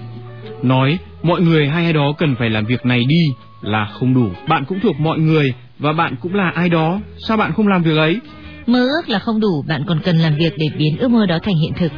Nói 0.63 0.99
mọi 1.23 1.41
người 1.41 1.69
hay 1.69 1.85
ai 1.85 1.93
đó 1.93 2.13
cần 2.19 2.35
phải 2.39 2.51
làm 2.51 2.67
việc 2.67 2.87
này 2.87 3.05
đi 3.09 3.25
là 3.63 3.89
không 3.93 4.15
đủ. 4.15 4.29
Bạn 4.49 4.65
cũng 4.65 4.81
thuộc 4.81 5.01
mọi 5.01 5.19
người 5.19 5.55
và 5.79 5.93
bạn 5.93 6.17
cũng 6.21 6.35
là 6.35 6.51
ai 6.55 6.69
đó. 6.69 7.01
Sao 7.29 7.37
bạn 7.37 7.53
không 7.53 7.69
làm 7.69 7.83
việc 7.83 7.97
ấy? 7.97 8.21
Mơ 8.67 8.81
ước 8.81 9.09
là 9.09 9.19
không 9.19 9.41
đủ, 9.41 9.65
bạn 9.69 9.85
còn 9.87 10.01
cần 10.05 10.17
làm 10.17 10.35
việc 10.35 10.53
để 10.59 10.67
biến 10.79 10.97
ước 10.99 11.09
mơ 11.09 11.27
đó 11.27 11.39
thành 11.43 11.57
hiện 11.57 11.73
thực. 11.79 11.93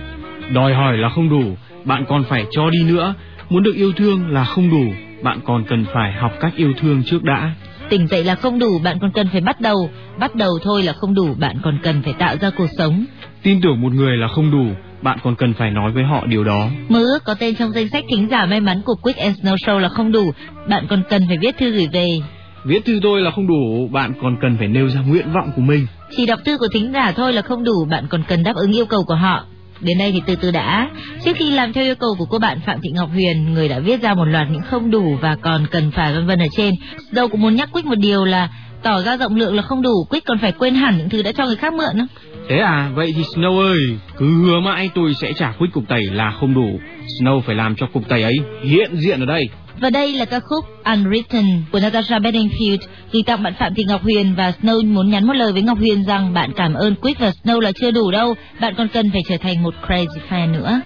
Đòi 0.53 0.75
hỏi 0.75 0.97
là 0.97 1.09
không 1.09 1.29
đủ, 1.31 1.57
bạn 1.85 2.05
còn 2.09 2.25
phải 2.25 2.47
cho 2.51 2.71
đi 2.71 2.83
nữa. 2.83 3.15
Muốn 3.49 3.63
được 3.63 3.75
yêu 3.75 3.93
thương 3.93 4.31
là 4.31 4.45
không 4.45 4.71
đủ, 4.71 4.93
bạn 5.23 5.41
còn 5.45 5.65
cần 5.69 5.85
phải 5.95 6.13
học 6.13 6.33
cách 6.41 6.53
yêu 6.57 6.73
thương 6.81 7.03
trước 7.03 7.23
đã. 7.23 7.55
Tỉnh 7.89 8.07
dậy 8.07 8.25
là 8.25 8.35
không 8.35 8.59
đủ, 8.59 8.79
bạn 8.85 8.99
còn 9.01 9.11
cần 9.13 9.29
phải 9.33 9.41
bắt 9.41 9.61
đầu. 9.61 9.91
Bắt 10.19 10.35
đầu 10.35 10.51
thôi 10.63 10.83
là 10.83 10.93
không 10.93 11.15
đủ, 11.15 11.35
bạn 11.39 11.57
còn 11.63 11.79
cần 11.83 12.03
phải 12.03 12.13
tạo 12.13 12.37
ra 12.41 12.51
cuộc 12.57 12.69
sống. 12.79 13.05
Tin 13.43 13.61
tưởng 13.61 13.81
một 13.81 13.93
người 13.93 14.17
là 14.17 14.29
không 14.29 14.51
đủ, 14.51 14.75
bạn 15.03 15.19
còn 15.23 15.37
cần 15.37 15.55
phải 15.59 15.71
nói 15.71 15.93
với 15.93 16.05
họ 16.05 16.27
điều 16.27 16.45
đó. 16.45 16.69
Mơ 16.89 17.01
ước 17.01 17.25
có 17.25 17.35
tên 17.35 17.55
trong 17.55 17.73
danh 17.73 17.89
sách 17.89 18.05
thính 18.11 18.29
giả 18.31 18.47
may 18.47 18.61
mắn 18.61 18.83
của 18.85 18.95
Quick 18.95 19.19
and 19.19 19.39
Snow 19.41 19.57
Show 19.57 19.79
là 19.79 19.89
không 19.89 20.13
đủ, 20.13 20.33
bạn 20.69 20.87
còn 20.89 21.03
cần 21.11 21.23
phải 21.29 21.39
viết 21.39 21.59
thư 21.59 21.71
gửi 21.71 21.89
về. 21.93 22.21
Viết 22.65 22.85
thư 22.85 23.01
tôi 23.03 23.21
là 23.21 23.31
không 23.31 23.47
đủ, 23.47 23.89
bạn 23.93 24.13
còn 24.23 24.37
cần 24.43 24.57
phải 24.59 24.69
nêu 24.69 24.89
ra 24.89 25.01
nguyện 25.01 25.33
vọng 25.33 25.51
của 25.57 25.63
mình. 25.63 25.87
Chỉ 26.17 26.27
đọc 26.27 26.41
thư 26.45 26.59
của 26.59 26.69
thính 26.73 26.93
giả 26.93 27.13
thôi 27.13 27.33
là 27.33 27.43
không 27.43 27.65
đủ, 27.65 27.85
bạn 27.91 28.07
còn 28.11 28.23
cần 28.29 28.43
đáp 28.43 28.57
ứng 28.57 28.73
yêu 28.73 28.87
cầu 28.87 29.05
của 29.05 29.15
họ. 29.15 29.45
Đến 29.81 29.99
đây 29.99 30.13
thì 30.13 30.23
từ 30.27 30.37
từ 30.37 30.51
đã. 30.51 30.91
Trước 31.25 31.37
khi 31.37 31.51
làm 31.51 31.73
theo 31.73 31.85
yêu 31.85 31.95
cầu 31.95 32.15
của 32.19 32.25
cô 32.25 32.39
bạn 32.39 32.61
Phạm 32.67 32.81
Thị 32.83 32.91
Ngọc 32.95 33.11
Huyền, 33.13 33.55
người 33.55 33.69
đã 33.69 33.79
viết 33.79 34.03
ra 34.03 34.15
một 34.15 34.25
loạt 34.25 34.47
những 34.51 34.63
không 34.71 34.91
đủ 34.91 35.17
và 35.21 35.37
còn 35.37 35.67
cần 35.71 35.91
phải 35.91 36.15
vân 36.15 36.27
vân 36.27 36.39
ở 36.39 36.47
trên. 36.57 36.75
Đâu 37.13 37.29
cũng 37.29 37.41
muốn 37.41 37.57
nhắc 37.57 37.69
Quick 37.73 37.87
một 37.87 37.99
điều 37.99 38.25
là 38.25 38.49
tỏ 38.83 39.03
ra 39.03 39.17
rộng 39.17 39.37
lượng 39.37 39.55
là 39.57 39.63
không 39.63 39.83
đủ, 39.83 40.05
Quick 40.11 40.27
còn 40.27 40.39
phải 40.39 40.53
quên 40.53 40.75
hẳn 40.75 40.99
những 40.99 41.09
thứ 41.09 41.23
đã 41.23 41.33
cho 41.33 41.47
người 41.47 41.57
khác 41.57 41.75
mượn 41.75 41.97
nữa. 41.99 42.07
Thế 42.49 42.59
à, 42.59 42.91
vậy 42.95 43.13
thì 43.17 43.23
Snow 43.23 43.61
ơi, 43.61 43.79
cứ 44.17 44.27
hứa 44.27 44.61
mãi 44.61 44.91
tôi 44.95 45.15
sẽ 45.15 45.33
trả 45.33 45.53
quýt 45.53 45.73
cục 45.73 45.89
tẩy 45.89 46.03
là 46.03 46.31
không 46.41 46.55
đủ. 46.55 46.81
Snow 47.21 47.41
phải 47.41 47.55
làm 47.55 47.75
cho 47.77 47.87
cục 47.87 48.09
tẩy 48.09 48.23
ấy 48.23 48.37
hiện 48.63 48.91
diện 48.97 49.21
ở 49.21 49.27
đây. 49.27 49.49
Và 49.81 49.91
đây 49.91 50.13
là 50.13 50.25
ca 50.25 50.41
khúc 50.41 50.65
Unwritten 50.85 51.61
của 51.73 51.81
Natasha 51.81 52.19
Bedingfield 52.19 52.79
gửi 53.13 53.23
tặng 53.27 53.43
bạn 53.43 53.55
Phạm 53.59 53.75
Thị 53.75 53.85
Ngọc 53.89 54.03
Huyền 54.03 54.35
và 54.37 54.53
Snow 54.63 54.93
muốn 54.93 55.11
nhắn 55.11 55.27
một 55.27 55.33
lời 55.33 55.53
với 55.53 55.63
Ngọc 55.63 55.79
Huyền 55.79 56.05
rằng 56.05 56.35
bạn 56.35 56.51
cảm 56.57 56.75
ơn 56.75 56.95
Quick 56.95 57.21
và 57.21 57.31
Snow 57.45 57.61
là 57.61 57.73
chưa 57.81 57.91
đủ 57.91 58.11
đâu, 58.11 58.35
bạn 58.61 58.75
còn 58.77 58.89
cần 58.89 59.11
phải 59.11 59.23
trở 59.29 59.37
thành 59.37 59.63
một 59.63 59.75
crazy 59.87 60.19
fan 60.29 60.53
nữa. 60.53 60.81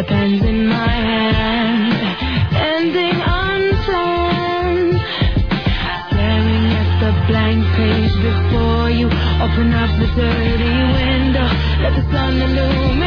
The 0.00 0.06
pen's 0.06 0.42
in 0.42 0.66
my 0.66 0.88
hand, 0.88 1.92
ending 2.54 3.20
unplanned. 3.20 4.94
Staring 6.08 6.66
at 6.80 6.90
the 7.02 7.12
blank 7.28 7.62
page 7.76 8.14
before 8.30 8.88
you, 8.88 9.08
open 9.44 9.74
up 9.74 9.90
the 10.00 10.06
dirty 10.16 10.74
window, 10.96 11.48
let 11.82 11.92
the 11.96 12.04
sun 12.12 12.40
illuminate 12.40 12.99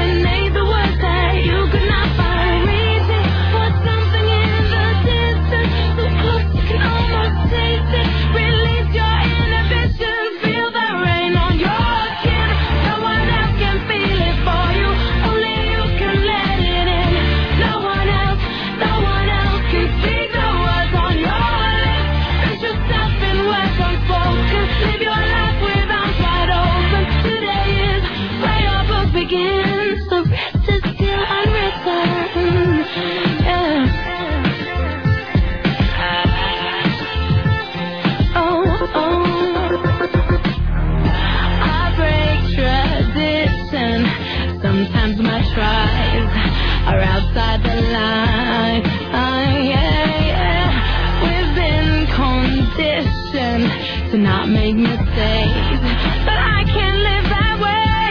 to 54.14 54.20
not 54.20 54.48
make 54.48 54.76
mistakes, 54.76 55.82
but 56.24 56.38
I 56.38 56.62
can't 56.70 57.00
live 57.10 57.26
that 57.34 57.56
way. 57.66 58.06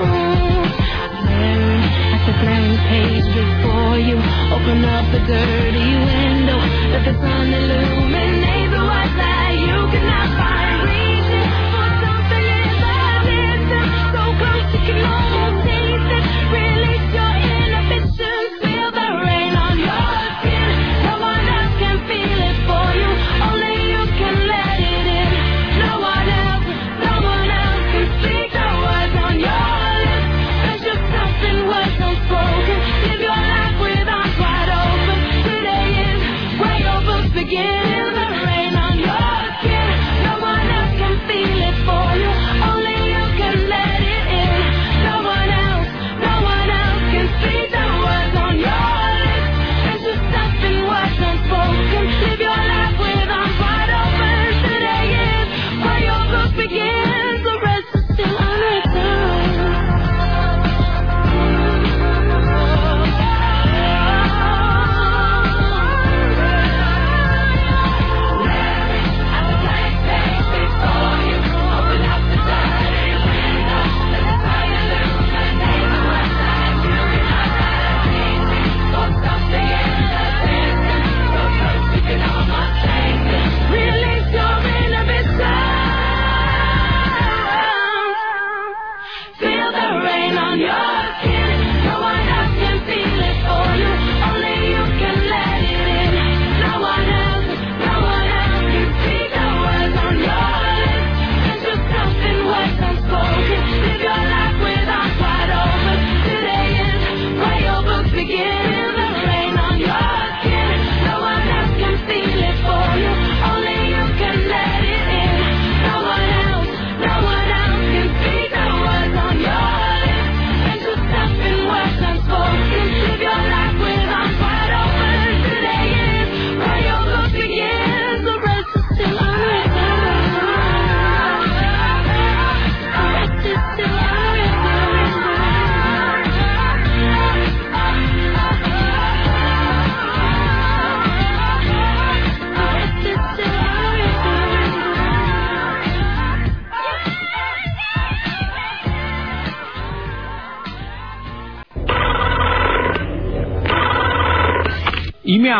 Oh, 0.00 0.64
staring 1.20 1.84
at 2.16 2.22
the 2.24 2.34
blank 2.40 2.80
page 2.88 3.28
before 3.36 3.98
you. 4.08 4.16
Open 4.56 4.80
up 4.88 5.04
the 5.12 5.20
dirty 5.28 5.88
window, 6.08 6.56
let 6.96 7.04
the 7.04 7.14
sun 7.20 7.52
illuminate 7.52 8.31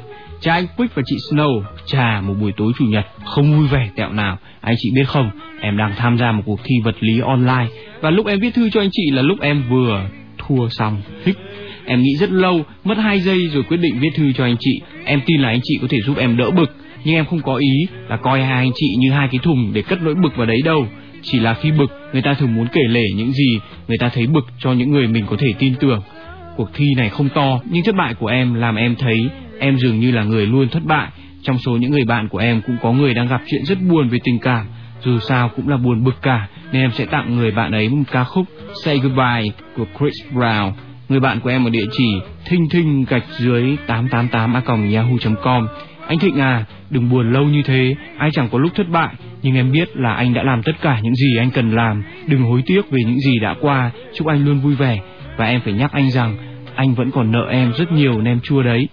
Chào 0.41 0.55
anh 0.55 0.65
Quick 0.77 0.95
và 0.95 1.01
chị 1.05 1.15
Snow, 1.31 1.63
chà 1.85 2.21
một 2.21 2.33
buổi 2.41 2.51
tối 2.57 2.71
chủ 2.79 2.85
nhật 2.85 3.05
không 3.25 3.57
vui 3.57 3.67
vẻ 3.67 3.89
tẹo 3.95 4.13
nào. 4.13 4.37
Anh 4.61 4.75
chị 4.77 4.91
biết 4.95 5.07
không, 5.07 5.29
em 5.61 5.77
đang 5.77 5.93
tham 5.97 6.17
gia 6.17 6.31
một 6.31 6.43
cuộc 6.45 6.59
thi 6.63 6.75
vật 6.83 6.95
lý 6.99 7.19
online 7.19 7.67
và 8.01 8.09
lúc 8.09 8.27
em 8.27 8.39
viết 8.39 8.53
thư 8.53 8.69
cho 8.69 8.81
anh 8.81 8.89
chị 8.91 9.11
là 9.11 9.21
lúc 9.21 9.41
em 9.41 9.63
vừa 9.69 10.05
thua 10.37 10.69
xong. 10.69 11.01
Hích. 11.25 11.37
Em 11.85 12.01
nghĩ 12.01 12.15
rất 12.15 12.31
lâu, 12.31 12.65
mất 12.83 12.97
2 12.97 13.19
giây 13.19 13.47
rồi 13.47 13.63
quyết 13.63 13.77
định 13.77 13.99
viết 13.99 14.11
thư 14.15 14.33
cho 14.33 14.43
anh 14.43 14.55
chị. 14.59 14.81
Em 15.05 15.21
tin 15.25 15.41
là 15.41 15.49
anh 15.49 15.59
chị 15.63 15.77
có 15.81 15.87
thể 15.89 16.01
giúp 16.01 16.17
em 16.17 16.37
đỡ 16.37 16.51
bực, 16.51 16.75
nhưng 17.03 17.15
em 17.15 17.25
không 17.25 17.41
có 17.41 17.55
ý 17.55 17.87
là 18.09 18.17
coi 18.17 18.41
hai 18.41 18.57
anh 18.57 18.71
chị 18.75 18.95
như 18.99 19.11
hai 19.11 19.27
cái 19.31 19.39
thùng 19.43 19.73
để 19.73 19.81
cất 19.81 20.01
nỗi 20.01 20.15
bực 20.15 20.35
vào 20.35 20.45
đấy 20.45 20.61
đâu. 20.65 20.87
Chỉ 21.23 21.39
là 21.39 21.53
khi 21.53 21.71
bực, 21.71 21.91
người 22.13 22.21
ta 22.21 22.33
thường 22.33 22.55
muốn 22.55 22.67
kể 22.67 22.81
lể 22.89 23.03
những 23.15 23.31
gì 23.31 23.59
người 23.87 23.97
ta 23.97 24.09
thấy 24.09 24.27
bực 24.27 24.45
cho 24.59 24.71
những 24.71 24.91
người 24.91 25.07
mình 25.07 25.25
có 25.29 25.35
thể 25.39 25.53
tin 25.59 25.75
tưởng. 25.75 26.01
Cuộc 26.57 26.69
thi 26.73 26.85
này 26.97 27.09
không 27.09 27.29
to, 27.29 27.59
nhưng 27.69 27.83
thất 27.83 27.95
bại 27.95 28.13
của 28.13 28.27
em 28.27 28.53
làm 28.53 28.75
em 28.75 28.95
thấy 28.95 29.29
em 29.59 29.77
dường 29.77 29.99
như 29.99 30.11
là 30.11 30.23
người 30.23 30.47
luôn 30.47 30.69
thất 30.69 30.83
bại. 30.85 31.07
Trong 31.43 31.59
số 31.59 31.71
những 31.71 31.91
người 31.91 32.05
bạn 32.05 32.27
của 32.27 32.37
em 32.37 32.61
cũng 32.67 32.77
có 32.81 32.91
người 32.91 33.13
đang 33.13 33.27
gặp 33.27 33.41
chuyện 33.47 33.65
rất 33.65 33.81
buồn 33.81 34.09
về 34.09 34.19
tình 34.23 34.39
cảm. 34.39 34.65
Dù 35.03 35.19
sao 35.19 35.49
cũng 35.49 35.69
là 35.69 35.77
buồn 35.77 36.03
bực 36.03 36.21
cả, 36.21 36.47
nên 36.71 36.81
em 36.81 36.91
sẽ 36.91 37.05
tặng 37.05 37.35
người 37.35 37.51
bạn 37.51 37.71
ấy 37.71 37.89
một 37.89 38.03
ca 38.11 38.23
khúc 38.23 38.45
Say 38.83 38.97
Goodbye 38.97 39.51
của 39.77 39.85
Chris 39.99 40.33
Brown. 40.33 40.71
Người 41.09 41.19
bạn 41.19 41.39
của 41.39 41.49
em 41.49 41.67
ở 41.67 41.69
địa 41.69 41.85
chỉ 41.91 42.13
thinh 42.45 42.69
thinh 42.69 43.05
gạch 43.09 43.23
dưới 43.39 43.77
888 43.87 44.53
a 44.53 44.61
yahoo.com. 44.95 45.67
Anh 46.07 46.19
Thịnh 46.19 46.39
à, 46.39 46.65
đừng 46.89 47.09
buồn 47.09 47.33
lâu 47.33 47.45
như 47.45 47.61
thế, 47.61 47.95
ai 48.17 48.31
chẳng 48.31 48.49
có 48.51 48.59
lúc 48.59 48.71
thất 48.75 48.89
bại, 48.89 49.15
nhưng 49.41 49.55
em 49.55 49.71
biết 49.71 49.97
là 49.97 50.13
anh 50.13 50.33
đã 50.33 50.43
làm 50.43 50.63
tất 50.63 50.75
cả 50.81 50.99
những 51.03 51.15
gì 51.15 51.37
anh 51.37 51.51
cần 51.51 51.71
làm, 51.71 52.03
đừng 52.27 52.43
hối 52.43 52.63
tiếc 52.65 52.91
về 52.91 52.99
những 53.05 53.19
gì 53.19 53.39
đã 53.39 53.55
qua, 53.61 53.91
chúc 54.13 54.27
anh 54.27 54.45
luôn 54.45 54.59
vui 54.59 54.75
vẻ. 54.75 54.99
Và 55.37 55.45
em 55.45 55.61
phải 55.63 55.73
nhắc 55.73 55.91
anh 55.91 56.11
rằng, 56.11 56.37
anh 56.75 56.93
vẫn 56.93 57.11
còn 57.11 57.31
nợ 57.31 57.47
em 57.49 57.73
rất 57.77 57.91
nhiều 57.91 58.21
nem 58.21 58.39
chua 58.39 58.63
đấy. 58.63 58.87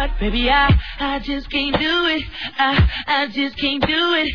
hard, 0.00 0.18
baby. 0.18 0.48
I, 0.48 0.70
I 0.98 1.18
just 1.20 1.50
can't 1.50 1.78
do 1.78 2.06
it. 2.06 2.24
I, 2.58 2.88
I 3.06 3.26
just 3.26 3.56
can't 3.58 3.82
do 3.86 4.14
it. 4.14 4.32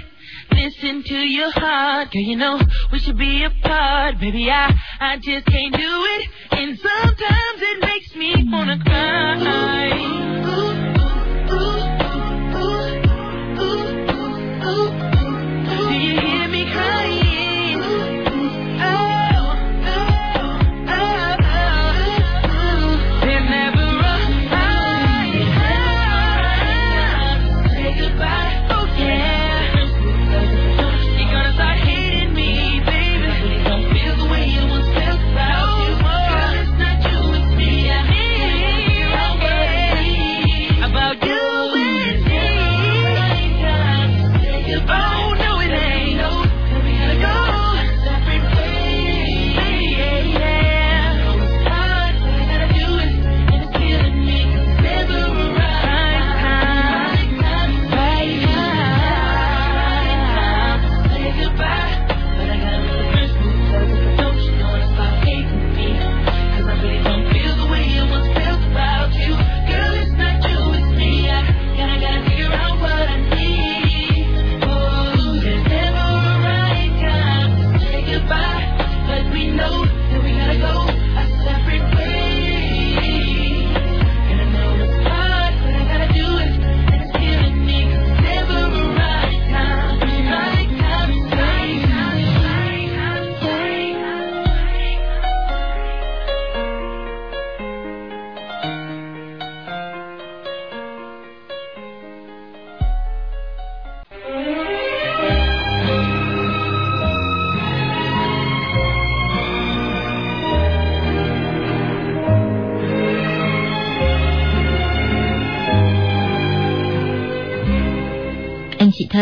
Listen 0.51 1.03
to 1.03 1.15
your 1.15 1.51
heart, 1.51 2.11
girl. 2.11 2.21
You 2.21 2.35
know 2.37 2.59
we 2.91 2.99
should 2.99 3.17
be 3.17 3.43
apart, 3.43 4.19
baby. 4.19 4.49
I, 4.49 4.71
I 4.99 5.17
just 5.17 5.45
can't 5.47 5.73
do 5.73 5.81
it. 5.81 6.29
And 6.51 6.77
sometimes 6.77 7.61
it 7.61 7.81
makes 7.81 8.15
me 8.15 8.47
wanna 8.51 8.79
cry. 8.83 10.24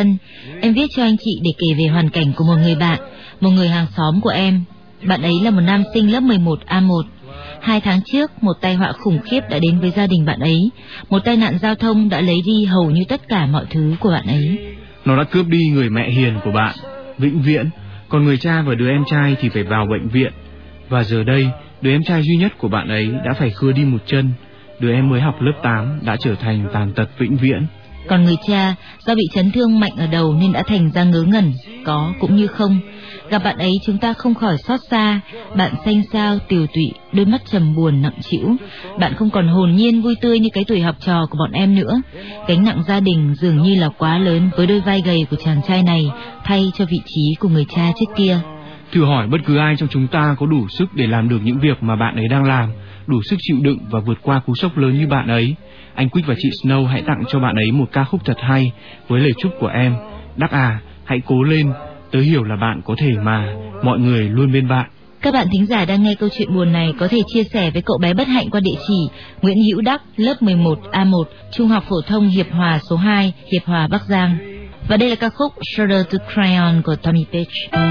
Chị. 0.03 0.53
Em 0.61 0.73
viết 0.73 0.87
cho 0.95 1.03
anh 1.03 1.15
chị 1.25 1.39
để 1.43 1.51
kể 1.57 1.67
về 1.77 1.87
hoàn 1.87 2.09
cảnh 2.09 2.33
của 2.35 2.43
một 2.43 2.57
người 2.63 2.75
bạn, 2.75 2.99
một 3.41 3.49
người 3.49 3.67
hàng 3.67 3.87
xóm 3.97 4.21
của 4.21 4.29
em. 4.29 4.63
Bạn 5.03 5.21
ấy 5.21 5.33
là 5.43 5.51
một 5.51 5.61
nam 5.61 5.83
sinh 5.93 6.11
lớp 6.11 6.19
11 6.19 6.59
A1. 6.67 7.03
Hai 7.61 7.81
tháng 7.81 7.99
trước, 8.05 8.43
một 8.43 8.53
tai 8.61 8.75
họa 8.75 8.91
khủng 8.91 9.19
khiếp 9.25 9.41
đã 9.49 9.59
đến 9.59 9.79
với 9.79 9.91
gia 9.91 10.07
đình 10.07 10.25
bạn 10.25 10.39
ấy. 10.39 10.69
Một 11.09 11.19
tai 11.19 11.37
nạn 11.37 11.57
giao 11.61 11.75
thông 11.75 12.09
đã 12.09 12.21
lấy 12.21 12.41
đi 12.45 12.65
hầu 12.65 12.91
như 12.91 13.03
tất 13.09 13.27
cả 13.27 13.45
mọi 13.45 13.65
thứ 13.69 13.95
của 13.99 14.09
bạn 14.09 14.27
ấy. 14.27 14.57
Nó 15.05 15.17
đã 15.17 15.23
cướp 15.23 15.47
đi 15.47 15.67
người 15.73 15.89
mẹ 15.89 16.09
hiền 16.09 16.39
của 16.43 16.51
bạn, 16.51 16.75
vĩnh 17.17 17.41
viễn. 17.41 17.69
Còn 18.09 18.25
người 18.25 18.37
cha 18.37 18.61
và 18.61 18.75
đứa 18.75 18.89
em 18.89 19.03
trai 19.11 19.35
thì 19.41 19.49
phải 19.49 19.63
vào 19.63 19.85
bệnh 19.85 20.07
viện. 20.07 20.31
Và 20.89 21.03
giờ 21.03 21.23
đây, 21.23 21.47
đứa 21.81 21.91
em 21.91 22.03
trai 22.03 22.23
duy 22.23 22.35
nhất 22.35 22.57
của 22.57 22.67
bạn 22.67 22.87
ấy 22.87 23.11
đã 23.25 23.33
phải 23.33 23.49
khưa 23.49 23.71
đi 23.71 23.83
một 23.83 23.97
chân. 24.05 24.31
Đứa 24.79 24.93
em 24.93 25.09
mới 25.09 25.21
học 25.21 25.41
lớp 25.41 25.53
8 25.63 25.99
đã 26.05 26.17
trở 26.19 26.35
thành 26.35 26.67
tàn 26.73 26.93
tật 26.95 27.09
vĩnh 27.17 27.37
viễn. 27.37 27.65
Còn 28.07 28.23
người 28.23 28.35
cha, 28.47 28.75
do 29.05 29.15
bị 29.15 29.23
chấn 29.33 29.51
thương 29.51 29.79
mạnh 29.79 29.91
ở 29.97 30.07
đầu 30.07 30.33
nên 30.33 30.51
đã 30.51 30.63
thành 30.63 30.91
ra 30.91 31.03
ngớ 31.03 31.21
ngẩn, 31.21 31.53
có 31.85 32.13
cũng 32.19 32.35
như 32.35 32.47
không. 32.47 32.79
Gặp 33.29 33.43
bạn 33.43 33.57
ấy 33.57 33.71
chúng 33.85 33.97
ta 33.97 34.13
không 34.13 34.33
khỏi 34.33 34.57
xót 34.57 34.79
xa, 34.89 35.19
bạn 35.55 35.71
xanh 35.85 36.01
xao, 36.13 36.39
tiều 36.47 36.67
tụy, 36.67 36.91
đôi 37.13 37.25
mắt 37.25 37.41
trầm 37.51 37.75
buồn 37.75 38.01
nặng 38.01 38.21
trĩu. 38.21 38.55
Bạn 38.99 39.13
không 39.15 39.29
còn 39.29 39.47
hồn 39.47 39.75
nhiên 39.75 40.01
vui 40.01 40.15
tươi 40.21 40.39
như 40.39 40.49
cái 40.53 40.63
tuổi 40.67 40.81
học 40.81 40.95
trò 40.99 41.25
của 41.29 41.37
bọn 41.37 41.51
em 41.51 41.75
nữa. 41.75 42.01
Gánh 42.47 42.63
nặng 42.63 42.83
gia 42.87 42.99
đình 42.99 43.33
dường 43.35 43.61
như 43.61 43.75
là 43.75 43.89
quá 43.97 44.17
lớn 44.17 44.49
với 44.57 44.67
đôi 44.67 44.79
vai 44.79 45.01
gầy 45.05 45.25
của 45.29 45.37
chàng 45.45 45.61
trai 45.67 45.83
này, 45.83 46.11
thay 46.43 46.71
cho 46.77 46.85
vị 46.85 47.01
trí 47.05 47.35
của 47.39 47.49
người 47.49 47.65
cha 47.75 47.91
trước 47.99 48.15
kia. 48.15 48.39
Thử 48.91 49.05
hỏi 49.05 49.27
bất 49.27 49.37
cứ 49.45 49.57
ai 49.57 49.75
trong 49.77 49.89
chúng 49.89 50.07
ta 50.07 50.35
có 50.39 50.45
đủ 50.45 50.67
sức 50.69 50.93
để 50.93 51.07
làm 51.07 51.29
được 51.29 51.39
những 51.43 51.59
việc 51.59 51.83
mà 51.83 51.95
bạn 51.95 52.15
ấy 52.15 52.27
đang 52.27 52.43
làm, 52.43 52.69
đủ 53.07 53.21
sức 53.23 53.35
chịu 53.39 53.57
đựng 53.61 53.77
và 53.89 53.99
vượt 53.99 54.17
qua 54.21 54.39
cú 54.39 54.55
sốc 54.55 54.77
lớn 54.77 54.97
như 54.99 55.07
bạn 55.07 55.27
ấy. 55.27 55.55
Anh 55.95 56.09
Quick 56.09 56.27
và 56.27 56.35
chị 56.37 56.49
Snow 56.63 56.85
hãy 56.85 57.01
tặng 57.01 57.23
cho 57.27 57.39
bạn 57.39 57.55
ấy 57.55 57.71
một 57.71 57.85
ca 57.91 58.03
khúc 58.03 58.21
thật 58.25 58.37
hay 58.39 58.71
với 59.07 59.21
lời 59.21 59.31
chúc 59.37 59.51
của 59.59 59.67
em. 59.67 59.95
Đắc 60.37 60.51
à, 60.51 60.79
hãy 61.03 61.21
cố 61.25 61.43
lên, 61.43 61.71
tớ 62.11 62.19
hiểu 62.19 62.43
là 62.43 62.55
bạn 62.55 62.81
có 62.85 62.95
thể 62.97 63.11
mà, 63.23 63.55
mọi 63.83 63.99
người 63.99 64.29
luôn 64.29 64.51
bên 64.51 64.67
bạn. 64.67 64.89
Các 65.21 65.33
bạn 65.33 65.47
thính 65.51 65.65
giả 65.65 65.85
đang 65.85 66.03
nghe 66.03 66.15
câu 66.19 66.29
chuyện 66.37 66.55
buồn 66.55 66.71
này 66.71 66.93
có 66.99 67.07
thể 67.07 67.21
chia 67.27 67.43
sẻ 67.43 67.71
với 67.71 67.81
cậu 67.81 67.97
bé 67.97 68.13
bất 68.13 68.27
hạnh 68.27 68.49
qua 68.49 68.59
địa 68.59 68.75
chỉ 68.87 69.07
Nguyễn 69.41 69.57
Hữu 69.63 69.81
Đắc, 69.81 70.01
lớp 70.15 70.41
11 70.41 70.79
A1, 70.91 71.23
Trung 71.51 71.67
học 71.67 71.83
phổ 71.89 72.01
thông 72.07 72.27
Hiệp 72.27 72.51
Hòa 72.51 72.79
số 72.89 72.95
2, 72.95 73.33
Hiệp 73.51 73.65
Hòa 73.65 73.87
Bắc 73.87 74.01
Giang. 74.01 74.37
Và 74.87 74.97
đây 74.97 75.09
là 75.09 75.15
ca 75.15 75.29
khúc 75.29 75.53
Shoulder 75.75 76.05
to 76.11 76.17
Cry 76.33 76.55
On 76.55 76.81
của 76.81 76.95
Tommy 76.95 77.25
Page. 77.31 77.83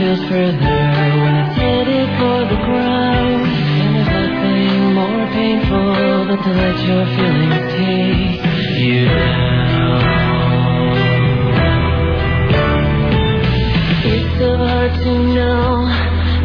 Feels 0.00 0.24
further 0.30 0.80
when 1.22 1.34
it's 1.44 1.56
headed 1.60 2.08
for 2.18 2.38
the 2.48 2.58
ground. 2.64 3.44
And 3.82 3.90
there's 3.96 4.08
nothing 4.08 4.94
more 4.96 5.26
painful 5.36 6.24
than 6.28 6.38
to 6.40 6.50
let 6.62 6.76
your 6.88 7.04
feelings 7.16 7.60
take 7.76 8.40
you 8.80 9.04
down. 9.04 10.00
It's 14.12 14.30
so 14.40 14.50
hard 14.56 14.92
to 15.04 15.12
know 15.36 15.68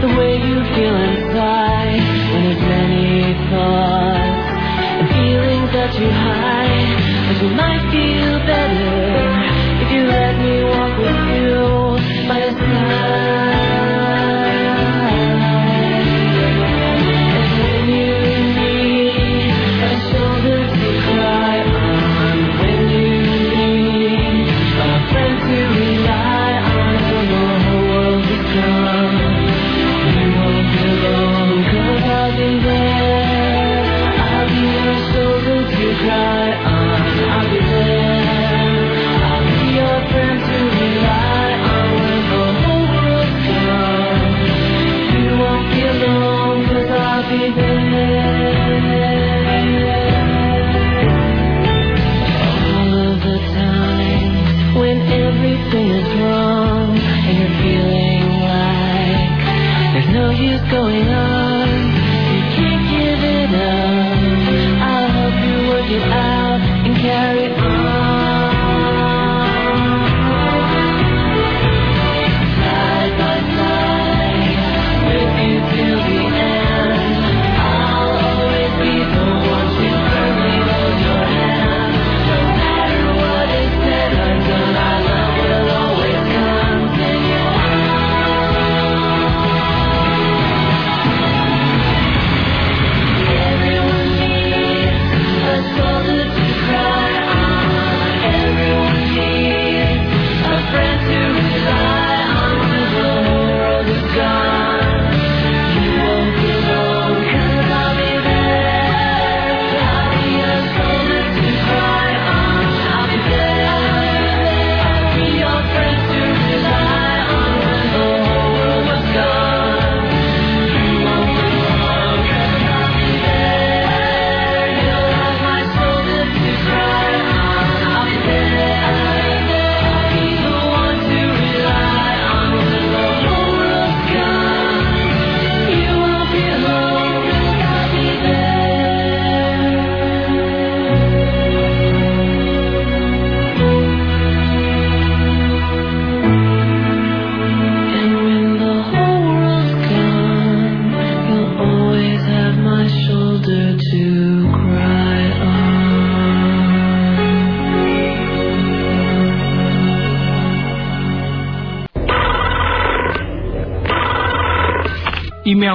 the 0.03 0.11
way 0.19 0.33
you 0.47 0.57
feel 0.75 0.95
inside 1.07 2.03
when 2.31 2.41
there's 2.43 2.63
many 2.75 3.33
thoughts 3.51 4.47
and 4.99 5.07
feelings 5.15 5.69
that 5.71 5.91
you 5.95 6.09
hide. 6.11 6.97
But 7.27 7.37
you 7.41 7.49
might 7.55 7.83
feel 7.93 8.35
better 8.51 8.84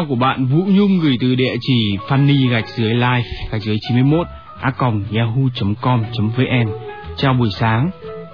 Email 0.01 0.09
của 0.09 0.17
bạn 0.17 0.47
Vũ 0.47 0.65
Nhung 0.69 1.01
gửi 1.01 1.17
từ 1.21 1.35
địa 1.35 1.55
chỉ 1.61 1.97
funny 2.09 2.51
gạch 2.51 2.69
dưới 2.69 2.95
live 2.95 3.23
gạch 3.53 3.63
dưới 3.63 3.79
91 3.89 4.27
a 4.61 4.73
yahoo.com.vn 5.13 6.69
Chào 7.17 7.35
buổi 7.35 7.49
sáng, 7.51 7.91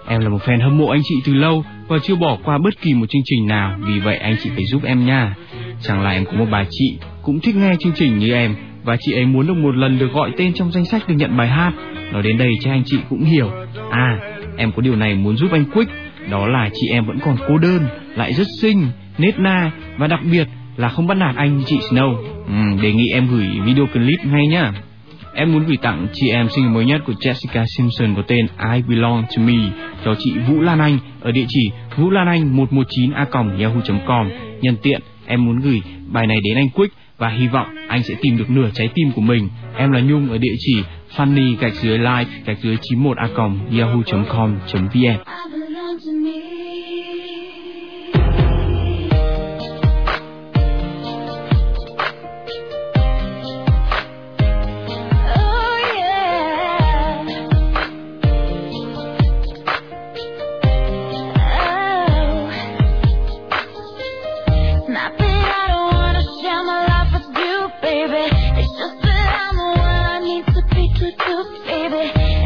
em 0.09 0.21
là 0.21 0.29
một 0.29 0.39
fan 0.45 0.62
hâm 0.62 0.79
mộ 0.79 0.89
anh 0.89 1.01
chị 1.05 1.14
từ 1.25 1.35
lâu 1.35 1.64
và 1.89 1.99
chưa 2.03 2.17
bỏ 2.17 2.39
qua 2.45 2.59
bất 2.59 2.81
kỳ 2.81 2.95
một 2.95 3.07
chương 3.09 3.23
trình 3.25 3.47
nào, 3.47 3.79
vì 3.81 3.99
vậy 3.99 4.17
anh 4.17 4.37
chị 4.43 4.51
phải 4.55 4.64
giúp 4.64 4.83
em 4.85 5.07
nha. 5.07 5.35
Chẳng 5.81 6.03
là 6.03 6.11
em 6.11 6.25
có 6.25 6.33
một 6.33 6.47
bà 6.51 6.64
chị 6.71 6.99
cũng 7.23 7.41
thích 7.41 7.57
nghe 7.57 7.75
chương 7.81 7.93
trình 7.97 8.19
như 8.19 8.33
em 8.33 8.55
và 8.85 8.97
chị 9.01 9.12
ấy 9.12 9.27
muốn 9.27 9.47
được 9.47 9.57
một 9.57 9.77
lần 9.77 9.99
được 9.99 10.12
gọi 10.12 10.31
tên 10.37 10.53
trong 10.55 10.73
danh 10.73 10.85
sách 10.85 11.09
được 11.09 11.14
nhận 11.14 11.37
bài 11.37 11.49
hát. 11.49 11.73
Nói 12.12 12.23
đến 12.23 12.39
đây 12.39 12.51
chắc 12.61 12.71
anh 12.71 12.83
chị 12.87 12.99
cũng 13.11 13.25
hiểu. 13.25 13.51
À, 13.91 14.19
em 14.57 14.73
có 14.73 14.83
điều 14.83 14.97
này 14.97 15.14
muốn 15.14 15.37
giúp 15.37 15.53
anh 15.53 15.64
Quick, 15.64 15.93
đó 16.31 16.47
là 16.47 16.71
chị 16.75 16.89
em 16.89 17.07
vẫn 17.07 17.19
còn 17.19 17.37
cô 17.49 17.59
đơn, 17.59 17.87
lại 18.17 18.33
rất 18.33 18.47
xinh, 18.61 18.87
nết 19.19 19.39
na 19.39 19.71
và 19.99 20.07
đặc 20.07 20.21
biệt 20.31 20.49
là 20.77 20.89
không 20.89 21.07
bắt 21.07 21.14
nạt 21.14 21.37
anh 21.37 21.57
như 21.57 21.64
chị 21.66 21.79
Snow. 21.91 22.16
Ừ, 22.47 22.83
đề 22.83 22.93
nghị 22.93 23.09
em 23.12 23.29
gửi 23.31 23.47
video 23.64 23.87
clip 23.87 24.18
ngay 24.24 24.47
nhá. 24.47 24.72
Em 25.35 25.53
muốn 25.53 25.64
gửi 25.66 25.77
tặng 25.77 26.07
chị 26.12 26.31
em 26.31 26.49
single 26.49 26.72
mới 26.72 26.85
nhất 26.85 27.01
của 27.07 27.12
Jessica 27.12 27.64
Simpson 27.77 28.14
có 28.14 28.22
tên 28.22 28.47
I 28.74 28.83
Belong 28.89 29.22
to 29.22 29.43
Me 29.43 29.70
cho 30.05 30.14
chị 30.18 30.33
Vũ 30.49 30.61
Lan 30.61 30.79
Anh 30.79 30.99
ở 31.20 31.31
địa 31.33 31.45
chỉ 31.49 31.70
vũ 31.97 32.11
lan 32.11 32.27
anh 32.27 32.57
119 32.57 33.11
a 33.11 33.27
yahoo.com. 33.33 34.31
Nhân 34.61 34.77
tiện, 34.83 35.01
em 35.27 35.45
muốn 35.45 35.61
gửi 35.61 35.83
bài 36.07 36.27
này 36.27 36.37
đến 36.45 36.57
anh 36.57 36.68
Quick 36.68 36.95
và 37.18 37.29
hy 37.29 37.47
vọng 37.47 37.66
anh 37.89 38.03
sẽ 38.03 38.14
tìm 38.20 38.37
được 38.37 38.51
nửa 38.51 38.70
trái 38.74 38.89
tim 38.95 39.12
của 39.12 39.20
mình. 39.20 39.49
Em 39.77 39.93
là 39.93 40.01
Nhung 40.01 40.31
ở 40.31 40.39
địa 40.39 40.55
chỉ 40.59 40.83
funny 41.16 41.57
gạch 41.57 41.74
dưới 41.74 41.99
live 41.99 42.27
gạch 42.45 42.59
dưới 42.62 42.77
91 42.83 43.16
oops, 71.29 71.59
baby. 71.66 72.46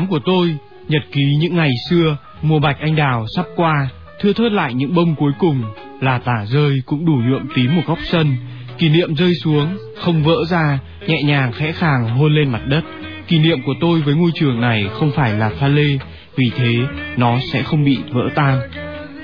8 0.00 0.06
của 0.06 0.18
tôi, 0.24 0.56
nhật 0.88 1.02
ký 1.12 1.36
những 1.40 1.56
ngày 1.56 1.74
xưa, 1.90 2.16
mùa 2.42 2.58
bạch 2.58 2.76
anh 2.80 2.96
đào 2.96 3.26
sắp 3.36 3.46
qua, 3.56 3.88
thưa 4.20 4.32
thớt 4.32 4.52
lại 4.52 4.74
những 4.74 4.94
bông 4.94 5.14
cuối 5.14 5.32
cùng, 5.38 5.62
là 6.00 6.18
tả 6.18 6.44
rơi 6.46 6.82
cũng 6.86 7.06
đủ 7.06 7.12
nhuộm 7.12 7.42
tím 7.54 7.76
một 7.76 7.82
góc 7.86 7.98
sân, 8.04 8.36
kỷ 8.78 8.88
niệm 8.88 9.14
rơi 9.14 9.34
xuống, 9.34 9.76
không 9.96 10.22
vỡ 10.22 10.44
ra, 10.48 10.78
nhẹ 11.06 11.22
nhàng 11.22 11.52
khẽ 11.52 11.72
khàng 11.72 12.08
hôn 12.08 12.34
lên 12.34 12.48
mặt 12.50 12.66
đất. 12.66 12.84
Kỷ 13.28 13.38
niệm 13.38 13.62
của 13.66 13.74
tôi 13.80 14.00
với 14.00 14.14
ngôi 14.14 14.30
trường 14.34 14.60
này 14.60 14.88
không 14.92 15.10
phải 15.16 15.34
là 15.34 15.50
pha 15.60 15.68
lê, 15.68 15.98
vì 16.36 16.50
thế 16.56 16.76
nó 17.16 17.38
sẽ 17.52 17.62
không 17.62 17.84
bị 17.84 17.98
vỡ 18.10 18.22
tan. 18.34 18.60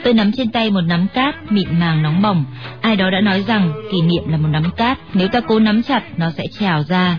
Tôi 0.04 0.14
nắm 0.14 0.32
trên 0.32 0.50
tay 0.50 0.70
một 0.70 0.80
nắm 0.80 1.06
cát 1.14 1.52
mịn 1.52 1.68
màng 1.80 2.02
nóng 2.02 2.22
bỏng. 2.22 2.44
Ai 2.80 2.96
đó 2.96 3.10
đã 3.10 3.20
nói 3.20 3.42
rằng 3.42 3.72
kỷ 3.92 4.02
niệm 4.02 4.22
là 4.28 4.36
một 4.36 4.48
nắm 4.50 4.70
cát, 4.76 4.98
nếu 5.14 5.28
ta 5.28 5.40
cố 5.40 5.58
nắm 5.58 5.82
chặt 5.82 6.02
nó 6.16 6.30
sẽ 6.30 6.44
trào 6.60 6.82
ra. 6.82 7.18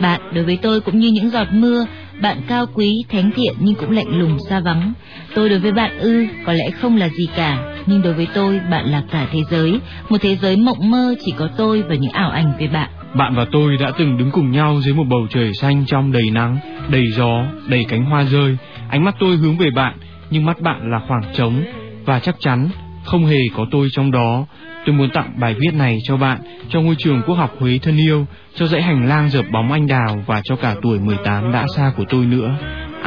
Bạn 0.00 0.20
đối 0.34 0.44
với 0.44 0.58
tôi 0.62 0.80
cũng 0.80 0.98
như 0.98 1.08
những 1.08 1.30
giọt 1.30 1.48
mưa 1.52 1.86
bạn 2.22 2.40
cao 2.48 2.66
quý, 2.74 3.04
thánh 3.08 3.30
thiện 3.36 3.54
nhưng 3.58 3.74
cũng 3.74 3.90
lạnh 3.90 4.18
lùng 4.18 4.38
xa 4.48 4.60
vắng. 4.60 4.92
Tôi 5.34 5.48
đối 5.48 5.58
với 5.58 5.72
bạn 5.72 5.98
ư, 5.98 6.26
có 6.46 6.52
lẽ 6.52 6.70
không 6.70 6.96
là 6.96 7.08
gì 7.08 7.28
cả, 7.36 7.74
nhưng 7.86 8.02
đối 8.02 8.14
với 8.14 8.26
tôi 8.34 8.60
bạn 8.70 8.86
là 8.86 9.02
cả 9.10 9.26
thế 9.32 9.40
giới, 9.50 9.80
một 10.08 10.16
thế 10.20 10.36
giới 10.36 10.56
mộng 10.56 10.90
mơ 10.90 11.14
chỉ 11.24 11.34
có 11.36 11.48
tôi 11.56 11.82
và 11.82 11.94
những 11.94 12.12
ảo 12.12 12.30
ảnh 12.30 12.52
về 12.58 12.66
bạn. 12.66 12.90
Bạn 13.14 13.34
và 13.34 13.46
tôi 13.52 13.76
đã 13.76 13.92
từng 13.98 14.18
đứng 14.18 14.30
cùng 14.30 14.50
nhau 14.50 14.80
dưới 14.80 14.94
một 14.94 15.04
bầu 15.08 15.26
trời 15.30 15.54
xanh 15.54 15.84
trong 15.86 16.12
đầy 16.12 16.30
nắng, 16.30 16.58
đầy 16.90 17.10
gió, 17.10 17.44
đầy 17.68 17.84
cánh 17.88 18.04
hoa 18.04 18.24
rơi 18.24 18.56
Ánh 18.88 19.04
mắt 19.04 19.14
tôi 19.18 19.36
hướng 19.36 19.56
về 19.58 19.70
bạn, 19.70 19.94
nhưng 20.30 20.46
mắt 20.46 20.60
bạn 20.60 20.90
là 20.90 21.00
khoảng 21.08 21.22
trống 21.34 21.62
và 22.04 22.20
chắc 22.20 22.36
chắn 22.40 22.68
không 23.04 23.26
hề 23.26 23.40
có 23.56 23.66
tôi 23.70 23.88
trong 23.92 24.10
đó. 24.10 24.46
Tôi 24.88 24.96
muốn 24.96 25.10
tặng 25.10 25.32
bài 25.40 25.54
viết 25.58 25.74
này 25.74 25.98
cho 26.04 26.16
bạn, 26.16 26.38
cho 26.68 26.80
ngôi 26.80 26.94
trường 26.98 27.22
quốc 27.26 27.34
học 27.34 27.54
Huế 27.58 27.78
thân 27.82 27.96
yêu, 27.96 28.26
cho 28.54 28.66
dãy 28.66 28.82
hành 28.82 29.08
lang 29.08 29.30
dợp 29.30 29.44
bóng 29.52 29.72
anh 29.72 29.86
đào 29.86 30.24
và 30.26 30.40
cho 30.44 30.56
cả 30.56 30.74
tuổi 30.82 30.98
18 30.98 31.52
đã 31.52 31.66
xa 31.76 31.92
của 31.96 32.04
tôi 32.08 32.24
nữa. 32.26 32.54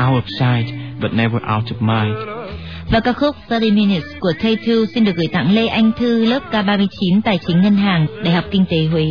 Out 0.05 0.23
of 0.23 0.27
sight, 0.39 0.75
but 1.01 1.13
never 1.13 1.41
out 1.55 1.63
of 1.63 1.79
mind. 1.79 2.17
Và 2.91 2.99
ca 2.99 3.13
khúc 3.13 3.35
30 3.49 3.71
Minutes 3.71 4.03
của 4.19 4.31
Tay 4.43 4.57
Two 4.65 4.85
xin 4.85 5.05
được 5.05 5.15
gửi 5.15 5.27
tặng 5.27 5.55
Lê 5.55 5.67
Anh 5.67 5.91
Thư 5.97 6.25
lớp 6.25 6.39
K39 6.51 7.21
Tài 7.23 7.39
chính 7.47 7.61
Ngân 7.61 7.75
hàng, 7.75 8.07
Đại 8.23 8.33
học 8.33 8.45
Kinh 8.51 8.65
tế 8.69 8.85
Huế. 8.91 9.05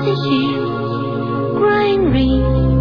The 0.00 0.12
is 0.12 1.58
crying 1.58 2.10
Green 2.10 2.79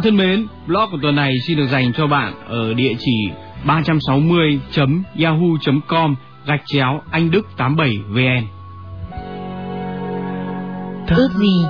bạn 0.00 0.04
thân 0.04 0.16
mến, 0.16 0.46
blog 0.66 0.90
của 0.90 0.98
tuần 1.02 1.14
này 1.14 1.34
xin 1.46 1.56
được 1.56 1.66
dành 1.66 1.92
cho 1.92 2.06
bạn 2.06 2.34
ở 2.48 2.74
địa 2.74 2.94
chỉ 2.98 3.28
360.yahoo.com 3.66 6.14
gạch 6.46 6.62
chéo 6.66 7.02
anh 7.10 7.30
đức 7.30 7.46
87vn. 7.56 8.42
Ước 11.16 11.28
gì? 11.34 11.64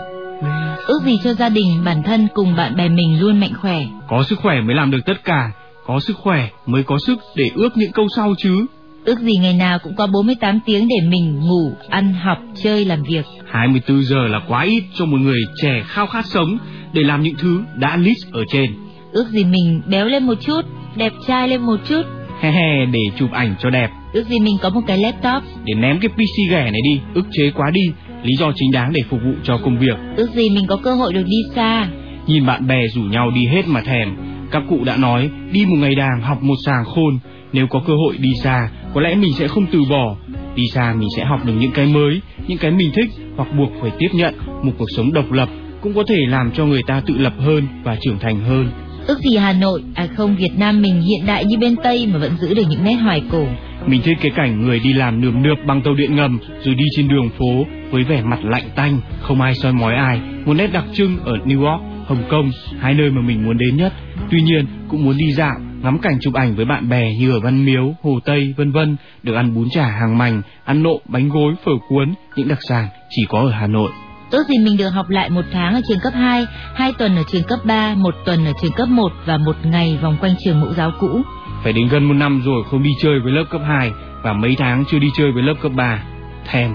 Ước 0.87 1.01
gì 1.05 1.18
cho 1.24 1.35
gia 1.35 1.49
đình, 1.49 1.85
bản 1.85 2.03
thân 2.03 2.28
cùng 2.35 2.57
bạn 2.57 2.76
bè 2.76 2.89
mình 2.89 3.20
luôn 3.20 3.41
mạnh 3.41 3.55
khỏe. 3.61 3.85
Có 4.09 4.22
sức 4.22 4.39
khỏe 4.39 4.61
mới 4.61 4.74
làm 4.74 4.91
được 4.91 5.01
tất 5.07 5.24
cả, 5.24 5.53
có 5.87 6.01
sức 6.01 6.16
khỏe 6.16 6.49
mới 6.66 6.83
có 6.83 6.99
sức 7.07 7.18
để 7.37 7.51
ước 7.55 7.76
những 7.76 7.93
câu 7.93 8.07
sau 8.16 8.35
chứ. 8.39 8.66
Ước 9.05 9.18
gì 9.18 9.37
ngày 9.37 9.55
nào 9.55 9.78
cũng 9.78 9.97
có 9.97 10.07
48 10.07 10.61
tiếng 10.66 10.89
để 10.89 10.97
mình 11.09 11.41
ngủ, 11.41 11.72
ăn, 11.89 12.12
học, 12.12 12.39
chơi, 12.62 12.85
làm 12.85 13.03
việc. 13.03 13.24
24 13.51 14.03
giờ 14.03 14.28
là 14.28 14.41
quá 14.49 14.62
ít 14.62 14.85
cho 14.95 15.05
một 15.05 15.18
người 15.20 15.41
trẻ 15.62 15.83
khao 15.87 16.07
khát 16.07 16.26
sống 16.26 16.59
để 16.93 17.03
làm 17.03 17.22
những 17.22 17.34
thứ 17.38 17.62
đã 17.76 17.97
list 17.97 18.32
ở 18.32 18.45
trên. 18.53 18.70
Ước 19.12 19.28
gì 19.28 19.45
mình 19.45 19.82
béo 19.86 20.07
lên 20.07 20.26
một 20.26 20.34
chút, 20.41 20.61
đẹp 20.97 21.12
trai 21.26 21.49
lên 21.49 21.61
một 21.61 21.76
chút. 21.88 22.03
He 22.41 22.51
he, 22.51 22.86
để 22.93 23.01
chụp 23.18 23.30
ảnh 23.32 23.55
cho 23.59 23.70
đẹp. 23.70 23.91
Ước 24.12 24.26
gì 24.26 24.41
mình 24.41 24.57
có 24.62 24.70
một 24.70 24.80
cái 24.86 24.99
laptop. 24.99 25.43
Để 25.64 25.74
ném 25.74 26.01
cái 26.01 26.09
PC 26.09 26.51
ghẻ 26.51 26.70
này 26.70 26.80
đi, 26.84 27.01
ức 27.14 27.26
chế 27.32 27.51
quá 27.51 27.70
đi, 27.70 27.93
lý 28.22 28.36
do 28.36 28.53
chính 28.55 28.72
đáng 28.72 28.93
để 28.93 29.03
phục 29.11 29.20
vụ 29.24 29.32
cho 29.45 29.59
công 29.64 29.78
việc. 29.78 29.97
Ước 30.16 30.30
gì 30.34 30.51
mình 30.51 30.66
có 30.66 30.76
cơ 30.76 30.95
hội 30.95 31.12
được 31.12 31.24
đi 31.26 31.36
xa. 31.55 31.88
Nhìn 32.26 32.47
bạn 32.47 32.66
bè 32.66 32.86
rủ 32.95 33.03
nhau 33.03 33.30
đi 33.30 33.47
hết 33.47 33.62
mà 33.66 33.80
thèm. 33.80 34.16
Các 34.51 34.62
cụ 34.68 34.84
đã 34.84 34.97
nói, 34.97 35.30
đi 35.53 35.66
một 35.66 35.76
ngày 35.76 35.95
đàng 35.95 36.20
học 36.22 36.43
một 36.43 36.55
sàng 36.66 36.84
khôn. 36.84 37.18
Nếu 37.53 37.66
có 37.66 37.82
cơ 37.86 37.93
hội 37.95 38.16
đi 38.18 38.34
xa, 38.43 38.70
có 38.95 39.01
lẽ 39.01 39.14
mình 39.14 39.32
sẽ 39.32 39.49
không 39.49 39.66
từ 39.66 39.82
bỏ. 39.91 40.16
Đi 40.55 40.68
xa 40.68 40.95
mình 40.99 41.09
sẽ 41.16 41.24
học 41.24 41.41
được 41.45 41.53
những 41.61 41.72
cái 41.72 41.86
mới, 41.86 42.20
những 42.47 42.59
cái 42.59 42.70
mình 42.70 42.91
thích 42.95 43.09
hoặc 43.36 43.49
buộc 43.59 43.72
phải 43.80 43.91
tiếp 43.99 44.09
nhận 44.12 44.34
một 44.62 44.72
cuộc 44.78 44.91
sống 44.97 45.12
độc 45.12 45.32
lập 45.32 45.49
cũng 45.81 45.95
có 45.95 46.05
thể 46.09 46.26
làm 46.28 46.51
cho 46.51 46.66
người 46.66 46.83
ta 46.87 47.03
tự 47.07 47.18
lập 47.18 47.33
hơn 47.39 47.66
và 47.83 47.97
trưởng 48.01 48.18
thành 48.18 48.41
hơn. 48.41 48.70
Ước 49.07 49.18
gì 49.18 49.37
Hà 49.37 49.53
Nội, 49.53 49.83
à 49.95 50.07
không 50.16 50.37
Việt 50.37 50.59
Nam 50.59 50.83
mình 50.83 51.01
hiện 51.01 51.26
đại 51.26 51.45
như 51.45 51.59
bên 51.59 51.76
Tây 51.85 52.09
mà 52.12 52.18
vẫn 52.18 52.37
giữ 52.37 52.55
được 52.55 52.62
những 52.70 52.85
nét 52.85 52.95
hoài 52.95 53.22
cổ. 53.33 53.47
Mình 53.87 54.03
thích 54.05 54.18
cái 54.20 54.31
cảnh 54.37 54.62
người 54.62 54.81
đi 54.81 54.93
làm 54.93 55.20
nườm 55.20 55.43
nượp 55.43 55.59
bằng 55.66 55.83
tàu 55.83 55.95
điện 55.95 56.16
ngầm 56.16 56.39
rồi 56.64 56.74
đi 56.74 56.85
trên 56.97 57.09
đường 57.09 57.28
phố 57.39 57.66
với 57.91 58.05
vẻ 58.05 58.22
mặt 58.22 58.45
lạnh 58.45 58.68
tanh, 58.74 59.01
không 59.20 59.41
ai 59.41 59.55
soi 59.55 59.72
mói 59.72 59.95
ai, 59.95 60.20
một 60.45 60.55
nét 60.55 60.66
đặc 60.66 60.85
trưng 60.93 61.18
ở 61.24 61.33
New 61.45 61.64
York, 61.64 61.83
Hồng 62.07 62.22
Kông, 62.31 62.51
hai 62.81 62.95
nơi 62.95 63.11
mà 63.11 63.20
mình 63.22 63.45
muốn 63.45 63.59
đến 63.59 63.76
nhất. 63.76 63.93
Tuy 64.31 64.43
nhiên, 64.43 64.66
cũng 64.89 65.05
muốn 65.05 65.16
đi 65.16 65.33
dạo, 65.33 65.55
ngắm 65.83 65.99
cảnh 65.99 66.18
chụp 66.20 66.35
ảnh 66.35 66.55
với 66.55 66.64
bạn 66.64 66.89
bè 66.89 67.14
như 67.14 67.33
ở 67.33 67.41
Văn 67.41 67.64
Miếu, 67.64 67.95
Hồ 68.03 68.18
Tây, 68.24 68.55
vân 68.57 68.72
vân, 68.72 68.97
được 69.22 69.35
ăn 69.35 69.55
bún 69.55 69.70
chả 69.70 69.87
hàng 69.87 70.18
mành, 70.18 70.43
ăn 70.64 70.83
nộm, 70.83 70.99
bánh 71.09 71.28
gối, 71.28 71.55
phở 71.64 71.72
cuốn, 71.89 72.14
những 72.37 72.49
đặc 72.49 72.59
sản 72.68 72.89
chỉ 73.11 73.22
có 73.28 73.41
ở 73.41 73.51
Hà 73.51 73.66
Nội. 73.66 73.91
Tốt 74.31 74.43
gì 74.49 74.59
mình 74.59 74.76
được 74.76 74.89
học 74.89 75.11
lại 75.11 75.31
một 75.31 75.45
tháng 75.53 75.74
ở 75.74 75.81
trường 75.89 75.99
cấp 76.03 76.12
2, 76.16 76.47
hai 76.74 76.93
tuần 76.99 77.16
ở 77.16 77.22
trường 77.33 77.43
cấp 77.43 77.59
3, 77.64 77.95
một 77.95 78.14
tuần 78.24 78.45
ở 78.45 78.53
trường 78.62 78.72
cấp 78.72 78.89
1 78.89 79.12
và 79.26 79.37
một 79.37 79.57
ngày 79.64 79.99
vòng 80.03 80.16
quanh 80.20 80.35
trường 80.45 80.61
mẫu 80.61 80.74
giáo 80.74 80.93
cũ. 81.01 81.22
Phải 81.64 81.72
đến 81.72 81.89
gần 81.89 82.05
một 82.05 82.14
năm 82.14 82.43
rồi 82.45 82.64
không 82.70 82.83
đi 82.83 82.91
chơi 83.03 83.20
với 83.20 83.33
lớp 83.33 83.45
cấp 83.51 83.61
2 83.66 83.91
và 84.22 84.33
mấy 84.33 84.57
tháng 84.59 84.85
chưa 84.91 84.99
đi 84.99 85.09
chơi 85.16 85.33
với 85.33 85.43
lớp 85.43 85.55
cấp 85.62 85.72
3. 85.74 86.03
Thèm. 86.47 86.74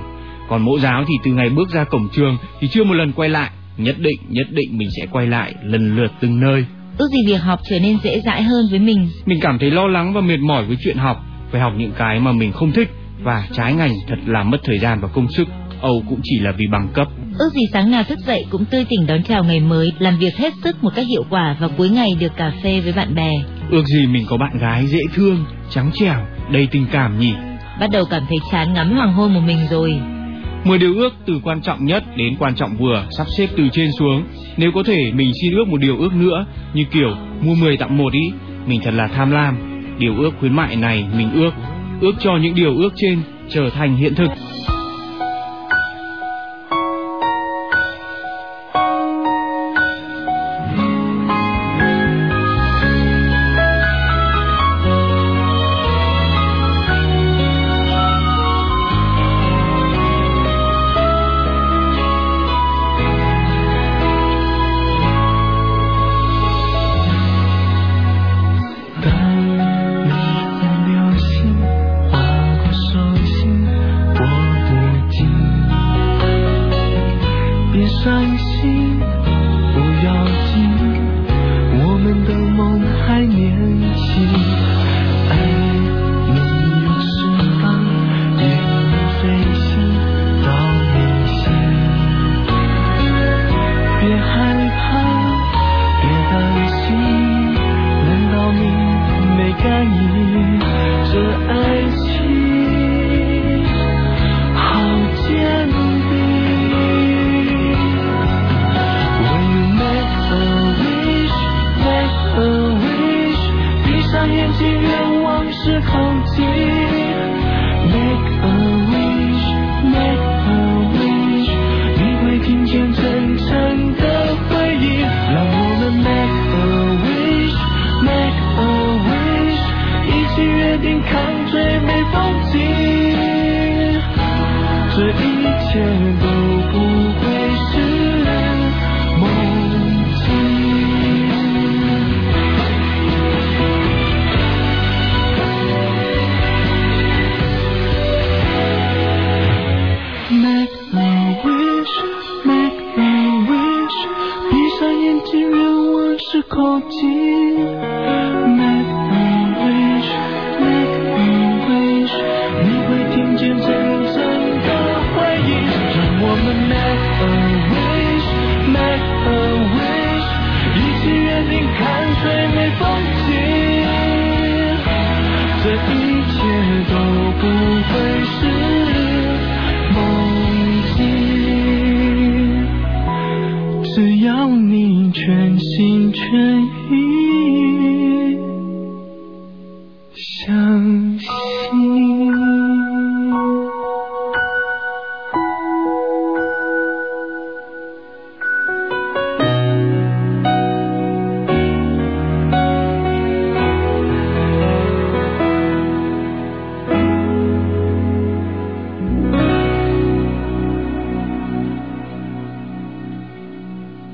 Còn 0.50 0.66
mẫu 0.66 0.80
giáo 0.80 1.04
thì 1.08 1.14
từ 1.24 1.32
ngày 1.32 1.50
bước 1.50 1.70
ra 1.70 1.84
cổng 1.84 2.10
trường 2.10 2.38
thì 2.60 2.68
chưa 2.68 2.84
một 2.84 2.94
lần 2.94 3.12
quay 3.12 3.30
lại. 3.30 3.50
Nhất 3.78 3.96
định, 4.00 4.18
nhất 4.30 4.48
định 4.52 4.78
mình 4.78 4.90
sẽ 5.00 5.06
quay 5.12 5.28
lại 5.28 5.56
lần 5.64 5.96
lượt 5.96 6.12
từng 6.20 6.40
nơi. 6.40 6.66
Ước 6.98 7.08
gì 7.12 7.32
việc 7.32 7.42
học 7.42 7.60
trở 7.70 7.80
nên 7.80 7.98
dễ 8.04 8.20
dãi 8.20 8.44
hơn 8.44 8.68
với 8.70 8.80
mình. 8.80 9.10
Mình 9.26 9.40
cảm 9.42 9.60
thấy 9.60 9.72
lo 9.72 9.88
lắng 9.88 10.14
và 10.14 10.22
mệt 10.22 10.40
mỏi 10.40 10.66
với 10.66 10.78
chuyện 10.84 10.98
học. 10.98 11.24
Phải 11.52 11.62
học 11.62 11.74
những 11.78 11.92
cái 11.98 12.20
mà 12.20 12.32
mình 12.32 12.52
không 12.52 12.72
thích 12.72 12.90
và 13.24 13.48
trái 13.54 13.74
ngành 13.74 13.92
thật 14.08 14.18
là 14.26 14.44
mất 14.44 14.58
thời 14.64 14.80
gian 14.80 15.00
và 15.02 15.08
công 15.08 15.32
sức. 15.32 15.48
Âu 15.82 16.04
cũng 16.10 16.20
chỉ 16.24 16.40
là 16.40 16.52
vì 16.52 16.68
bằng 16.68 16.88
cấp. 16.94 17.08
Ước 17.40 17.50
gì 17.54 17.62
sáng 17.74 17.92
nào 17.92 18.04
thức 18.04 18.20
dậy 18.20 18.46
cũng 18.50 18.66
tươi 18.66 18.86
tỉnh 18.90 19.08
đón 19.08 19.24
chào 19.24 19.44
ngày 19.44 19.60
mới, 19.60 19.92
làm 20.00 20.18
việc 20.20 20.38
hết 20.38 20.54
sức 20.64 20.84
một 20.84 20.90
cách 20.96 21.08
hiệu 21.08 21.26
quả 21.30 21.58
và 21.60 21.68
cuối 21.68 21.90
ngày 21.90 22.10
được 22.20 22.36
cà 22.38 22.52
phê 22.64 22.82
với 22.82 22.94
bạn 22.94 23.16
bè. 23.16 23.32
Ước 23.72 23.86
gì 23.86 24.08
mình 24.08 24.26
có 24.30 24.38
bạn 24.38 24.58
gái 24.62 24.88
dễ 24.88 25.00
thương, 25.14 25.46
trắng 25.70 25.92
trẻo, 25.94 26.26
đầy 26.52 26.68
tình 26.72 26.86
cảm 26.92 27.20
nhỉ. 27.20 27.34
Bắt 27.80 27.90
đầu 27.92 28.06
cảm 28.10 28.24
thấy 28.30 28.38
chán 28.52 28.74
ngắm 28.74 28.96
hoàng 28.96 29.14
hôn 29.14 29.34
một 29.34 29.42
mình 29.46 29.60
rồi. 29.70 30.00
Mười 30.64 30.78
điều 30.78 30.96
ước 30.96 31.14
từ 31.26 31.40
quan 31.44 31.62
trọng 31.62 31.86
nhất 31.86 32.04
đến 32.18 32.36
quan 32.40 32.56
trọng 32.56 32.78
vừa 32.78 33.06
sắp 33.18 33.28
xếp 33.38 33.48
từ 33.58 33.64
trên 33.72 33.92
xuống. 34.00 34.24
Nếu 34.58 34.72
có 34.72 34.84
thể 34.84 35.12
mình 35.14 35.32
xin 35.42 35.52
ước 35.54 35.68
một 35.68 35.78
điều 35.78 35.98
ước 35.98 36.14
nữa 36.14 36.46
như 36.74 36.84
kiểu 36.92 37.16
mua 37.42 37.56
10 37.56 37.78
tặng 37.78 37.98
một 37.98 38.14
ý. 38.14 38.32
Mình 38.68 38.82
thật 38.84 38.92
là 38.94 39.08
tham 39.08 39.32
lam. 39.32 39.58
Điều 40.00 40.18
ước 40.18 40.32
khuyến 40.40 40.54
mại 40.54 40.76
này 40.76 41.06
mình 41.18 41.32
ước. 41.34 41.52
Ước 42.02 42.14
cho 42.20 42.32
những 42.42 42.56
điều 42.56 42.78
ước 42.78 42.94
trên 42.96 43.22
trở 43.50 43.70
thành 43.70 43.96
hiện 43.98 44.16
thực. 44.16 44.30